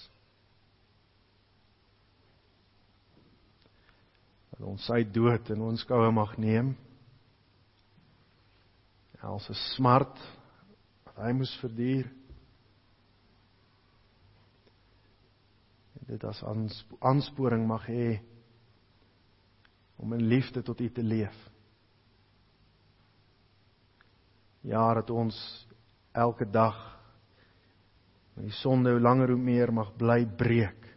Dat 4.52 4.66
ons 4.68 4.84
sy 4.86 5.00
dood 5.08 5.48
in 5.54 5.62
ons 5.64 5.84
koue 5.88 6.10
mag 6.12 6.36
neem. 6.38 6.74
Als 9.22 9.48
'n 9.48 9.54
smart 9.76 10.18
wat 11.04 11.16
hy 11.24 11.32
moes 11.32 11.54
verduur. 11.60 12.10
Dit 16.06 16.24
as 16.24 16.42
aansporing 17.00 17.66
mag 17.66 17.86
hê 17.86 18.20
om 19.96 20.12
in 20.12 20.28
liefde 20.28 20.62
tot 20.62 20.80
U 20.80 20.90
te 20.90 21.02
leef. 21.02 21.50
Ja, 24.60 24.94
dat 24.94 25.10
ons 25.10 25.66
elke 26.12 26.44
dag 26.50 26.91
en 28.36 28.46
die 28.48 28.56
sonde 28.62 28.94
hoe 28.94 29.02
langer 29.02 29.34
hoe 29.34 29.40
meer 29.40 29.72
mag 29.72 29.92
bly 29.98 30.24
breek. 30.38 30.88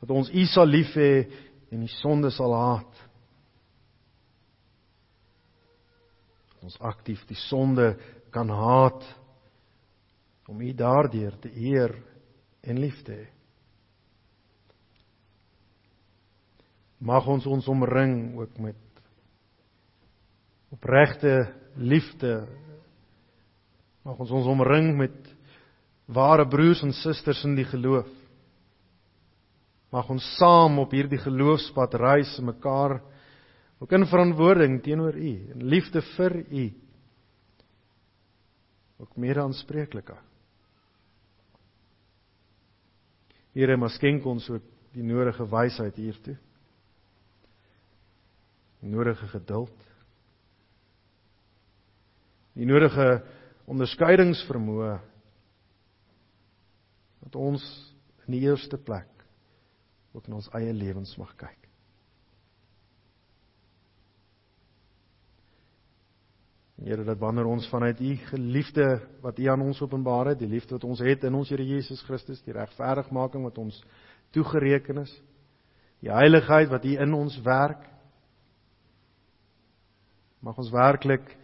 Dat 0.00 0.10
ons 0.14 0.30
U 0.30 0.44
sal 0.46 0.66
lief 0.70 0.94
hê 0.98 1.12
en 1.74 1.84
die 1.84 1.94
sonde 1.98 2.30
sal 2.34 2.54
haat. 2.54 3.00
Dat 6.54 6.68
ons 6.70 6.78
aktief 6.90 7.24
die 7.28 7.38
sonde 7.48 7.92
kan 8.34 8.50
haat 8.50 9.06
om 10.48 10.60
U 10.62 10.70
daardeur 10.74 11.36
te 11.42 11.50
eer 11.52 11.94
en 12.62 12.80
lief 12.80 13.02
te 13.06 13.14
hê. 13.14 13.26
Mag 16.98 17.28
ons 17.30 17.44
ons 17.46 17.68
omring 17.70 18.34
ook 18.40 18.56
met 18.58 19.02
opregte 20.74 21.34
liefde 21.78 22.42
Mag 24.08 24.22
ons 24.24 24.30
ons 24.32 24.46
omring 24.48 24.94
met 24.96 25.16
ware 26.08 26.46
broers 26.48 26.80
en 26.80 26.94
susters 26.96 27.42
in 27.44 27.58
die 27.58 27.66
geloof. 27.68 28.08
Mag 29.92 30.08
ons 30.08 30.24
saam 30.38 30.80
op 30.80 30.94
hierdie 30.96 31.20
geloofspad 31.20 31.96
reis 32.00 32.32
en 32.40 32.48
mekaar 32.48 32.98
ook 33.78 33.92
in 33.92 34.08
verantwoording 34.08 34.80
teenoor 34.84 35.16
U 35.16 35.32
en 35.52 35.66
liefde 35.68 36.00
vir 36.14 36.38
U 36.40 36.64
ook 38.98 39.20
meer 39.20 39.38
aanspreekliker. 39.44 40.18
Here, 43.52 43.76
maar 43.76 43.92
skenk 43.92 44.24
ons 44.26 44.48
ook 44.50 44.64
die 44.96 45.04
nodige 45.04 45.44
wysheid 45.52 45.96
hiertoe. 46.00 46.34
Die 48.80 48.90
nodige 48.90 49.28
geduld. 49.30 49.88
Die 52.58 52.66
nodige 52.66 53.20
onderskeidingsvermoë 53.68 54.96
dat 57.26 57.36
ons 57.36 57.64
in 58.26 58.36
die 58.38 58.44
eerste 58.48 58.78
plek 58.80 59.10
ook 60.16 60.28
na 60.28 60.38
ons 60.40 60.50
eie 60.56 60.72
lewens 60.72 61.14
mag 61.20 61.34
kyk. 61.36 61.68
Here 66.78 67.04
dat 67.04 67.18
wanneer 67.18 67.48
ons 67.50 67.66
vanuit 67.68 68.00
u 68.00 68.14
geliefde 68.30 68.86
wat 69.20 69.38
u 69.38 69.48
aan 69.50 69.64
ons 69.66 69.80
openbaar 69.82 70.32
het, 70.32 70.38
die 70.38 70.48
liefde 70.48 70.76
wat 70.76 70.86
ons 70.86 71.02
het 71.02 71.24
in 71.26 71.34
ons 71.34 71.50
Here 71.50 71.64
Jesus 71.66 72.02
Christus, 72.06 72.42
die 72.46 72.54
regverdigmaking 72.54 73.44
wat 73.44 73.58
ons 73.58 73.80
toegereken 74.30 75.02
is, 75.02 75.12
die 76.00 76.12
heiligheid 76.14 76.70
wat 76.70 76.86
u 76.86 76.94
in 76.94 77.14
ons 77.18 77.40
werk, 77.42 77.82
mag 80.40 80.58
ons 80.58 80.70
werklik 80.70 81.34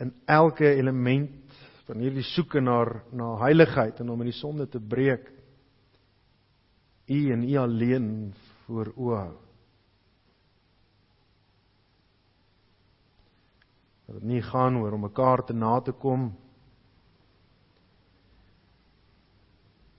in 0.00 0.14
elke 0.24 0.64
element 0.72 1.39
van 1.90 2.04
hierdie 2.04 2.22
soeke 2.22 2.60
na 2.62 2.84
na 3.10 3.32
heiligheid 3.42 3.98
en 3.98 4.12
om 4.12 4.20
in 4.22 4.28
die 4.30 4.38
sonde 4.38 4.68
te 4.70 4.78
breek 4.78 5.24
u 7.10 7.18
en 7.34 7.42
u 7.42 7.56
alleen 7.58 8.10
voor 8.66 8.92
oë 8.94 9.16
hou. 9.18 9.38
dat 14.06 14.20
dit 14.20 14.28
nie 14.30 14.42
gaan 14.42 14.78
oor 14.78 14.94
om 14.94 15.02
mekaar 15.08 15.42
te 15.46 15.54
na 15.54 15.80
te 15.82 15.92
kom 15.92 16.28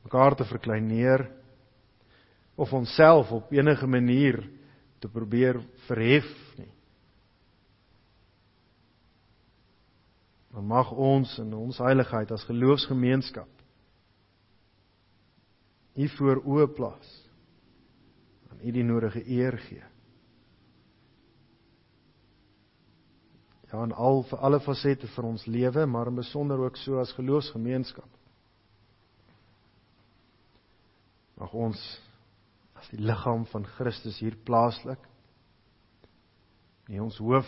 mekaar 0.07 0.35
te 0.39 0.47
verkleineer 0.47 1.25
of 2.55 2.71
onsself 2.71 3.31
op 3.35 3.51
enige 3.51 3.87
manier 3.87 4.39
te 5.03 5.11
probeer 5.11 5.59
verhef 5.89 6.31
maar 10.51 10.63
mag 10.63 10.91
ons 10.91 11.37
in 11.39 11.53
ons 11.55 11.79
heiligheid 11.83 12.31
as 12.31 12.47
geloofsgemeenskap 12.49 13.49
u 15.95 16.07
voor 16.17 16.43
oë 16.43 16.67
plaas 16.75 17.15
aan 18.51 18.61
u 18.63 18.75
die 18.75 18.87
nodige 18.87 19.23
eer 19.27 19.57
gee 19.67 19.91
ja 23.71 23.83
in 23.83 23.93
al 23.95 24.23
vir 24.27 24.41
alle 24.43 24.59
fasette 24.59 25.07
van 25.15 25.31
ons 25.31 25.45
lewe, 25.47 25.85
maar 25.85 26.11
in 26.11 26.19
besonder 26.19 26.59
ook 26.59 26.77
so 26.77 26.99
as 26.99 27.13
geloofsgemeenskap. 27.15 28.09
Mag 31.39 31.53
ons 31.53 31.79
as 32.75 32.89
die 32.91 32.99
liggaam 32.99 33.45
van 33.53 33.65
Christus 33.77 34.19
hier 34.19 34.35
plaaslik 34.45 35.07
nie 36.89 36.99
ons 36.99 37.19
hoof 37.21 37.47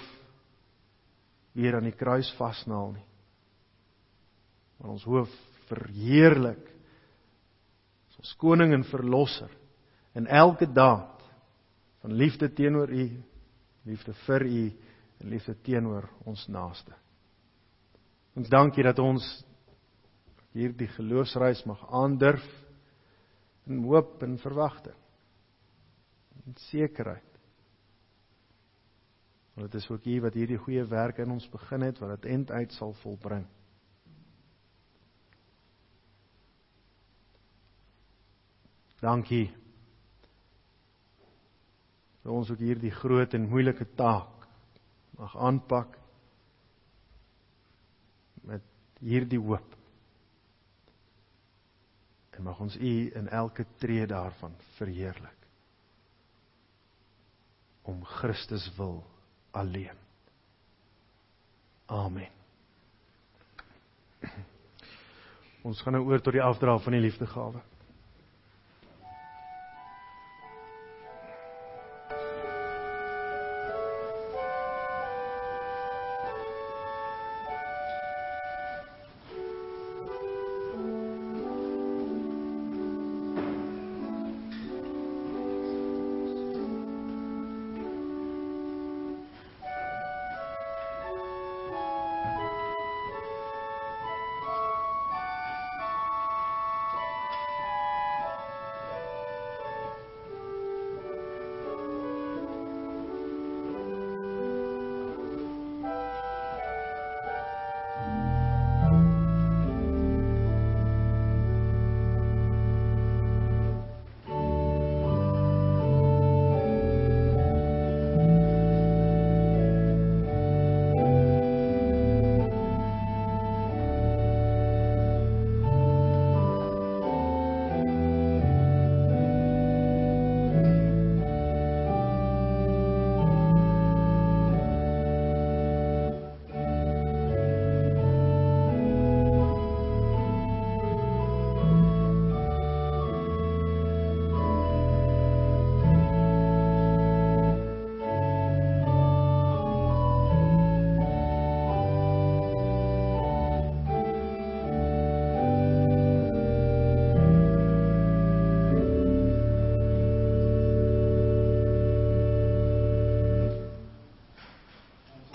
weer 1.54 1.78
aan 1.78 1.88
die 1.88 1.97
kruis 1.97 2.30
vasnaal 2.38 2.93
nie. 2.95 3.06
Maar 4.80 4.95
ons 4.95 5.06
hoof 5.08 5.32
verheerlik 5.70 6.64
as 8.10 8.20
ons 8.22 8.34
koning 8.41 8.74
en 8.76 8.86
verlosser 8.89 9.51
in 10.18 10.28
elke 10.28 10.68
daad 10.70 11.22
van 12.04 12.18
liefde 12.20 12.49
teenoor 12.51 12.91
U, 12.91 13.06
liefde 13.88 14.14
vir 14.26 14.45
U 14.49 14.64
en 15.22 15.32
liefde 15.32 15.56
teenoor 15.64 16.10
ons 16.28 16.45
naaste. 16.51 16.93
Ons 18.36 18.49
dankie 18.49 18.84
dat 18.84 18.99
ons 18.99 19.24
hierdie 20.54 20.89
geloofsreis 20.97 21.64
mag 21.70 21.82
aandurf 21.89 22.45
in 23.70 23.84
hoop 23.86 24.22
en 24.26 24.38
verwagting. 24.41 24.97
In 26.43 26.58
sekerheid. 26.68 27.32
Want 29.54 29.72
dit 29.72 29.82
is 29.82 29.89
ook 29.89 30.06
U 30.06 30.22
wat 30.22 30.34
hierdie 30.34 30.58
goeie 30.58 30.86
werk 30.89 31.18
in 31.22 31.32
ons 31.32 31.49
begin 31.49 31.82
het 31.86 31.99
wat 32.01 32.16
dit 32.16 32.32
eind 32.32 32.51
uit 32.51 32.74
sal 32.74 32.93
volbring. 32.93 33.45
Dankie. 39.04 39.51
Dat 42.24 42.32
ons 42.32 42.49
ook 42.49 42.64
hierdie 42.64 42.91
groot 42.91 43.34
en 43.34 43.49
moeilike 43.51 43.86
taak 43.99 44.47
mag 45.20 45.38
aanpak 45.38 45.97
met 48.47 48.64
hierdie 49.04 49.39
hoop. 49.39 49.76
En 52.34 52.43
mag 52.43 52.60
ons 52.60 52.78
U 52.80 52.93
in 53.14 53.28
elke 53.28 53.66
tree 53.78 54.08
daarvan 54.08 54.56
verheerlik. 54.78 55.38
Om 57.82 58.06
Christus 58.06 58.72
wil 58.78 59.04
alleen. 59.54 59.99
Amen. 61.86 62.30
Ons 65.64 65.82
gaan 65.82 65.95
nou 65.95 66.04
oor 66.10 66.22
tot 66.22 66.36
die 66.36 66.43
afdra 66.43 66.76
van 66.84 66.95
die 66.95 67.01
liefdegawe. 67.06 67.62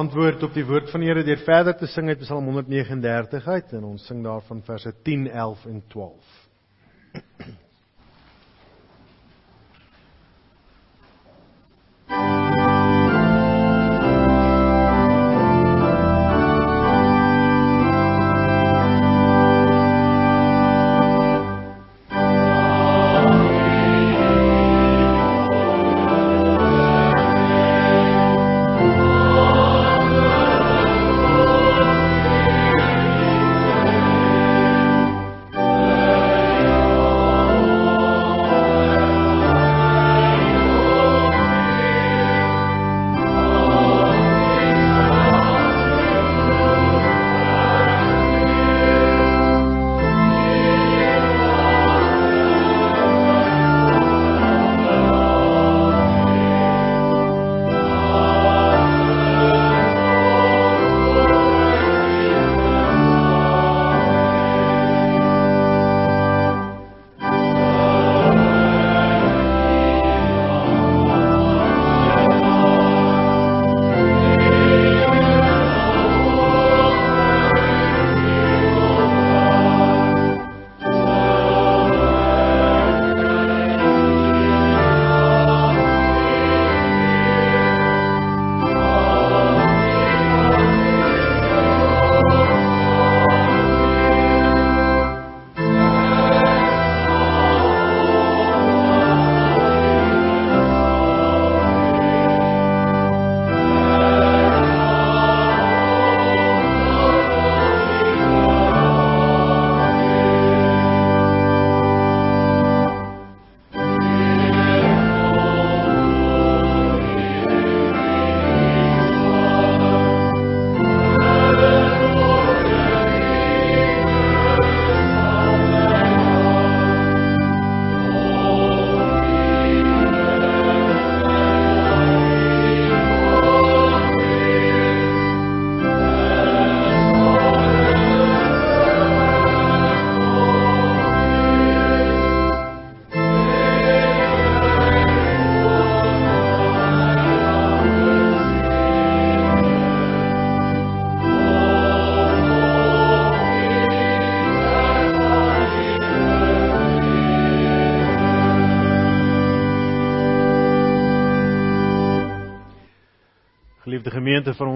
Antwoord 0.09 0.43
op 0.43 0.55
die 0.57 0.65
woord 0.65 0.89
van 0.89 1.03
die 1.05 1.09
Here 1.11 1.21
deur 1.21 1.41
verder 1.45 1.75
te 1.77 1.87
sing 1.93 2.09
uit 2.09 2.23
Psalm 2.23 2.47
139 2.49 3.45
uit 3.45 3.73
en 3.77 3.85
ons 3.85 4.07
sing 4.09 4.23
daarvan 4.25 4.63
verse 4.65 4.95
10, 5.05 5.27
11 5.29 5.67
en 5.69 5.83
12. 5.93 6.48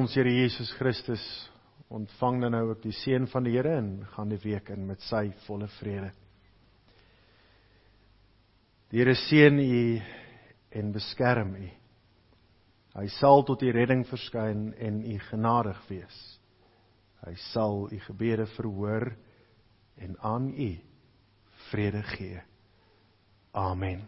Ons 0.03 0.15
Here 0.17 0.31
Jesus 0.35 0.73
Christus, 0.75 1.23
ontvang 1.93 2.41
dan 2.43 2.57
nou 2.57 2.63
ook 2.73 2.81
die 2.83 2.95
seën 2.97 3.29
van 3.31 3.45
die 3.47 3.53
Here 3.55 3.77
en 3.79 4.01
gaan 4.17 4.33
die 4.33 4.41
week 4.43 4.73
in 4.75 4.83
met 4.89 5.03
sy 5.07 5.29
volle 5.45 5.69
vrede. 5.79 6.09
Die 8.91 8.99
Here 8.99 9.15
seën 9.15 9.61
u 9.63 10.01
en 10.81 10.91
beskerm 10.97 11.55
u. 11.55 11.69
Hy 12.97 13.07
sal 13.15 13.47
tot 13.47 13.63
u 13.63 13.71
redding 13.71 14.03
verskyn 14.11 14.73
en 14.75 14.99
u 15.07 15.19
genadig 15.29 15.79
wees. 15.93 16.19
Hy 17.23 17.37
sal 17.53 17.87
u 17.87 18.01
gebede 18.09 18.49
verhoor 18.57 19.13
en 20.03 20.19
aan 20.19 20.51
u 20.51 20.73
vrede 21.71 22.03
gee. 22.17 22.43
Amen. 23.55 24.03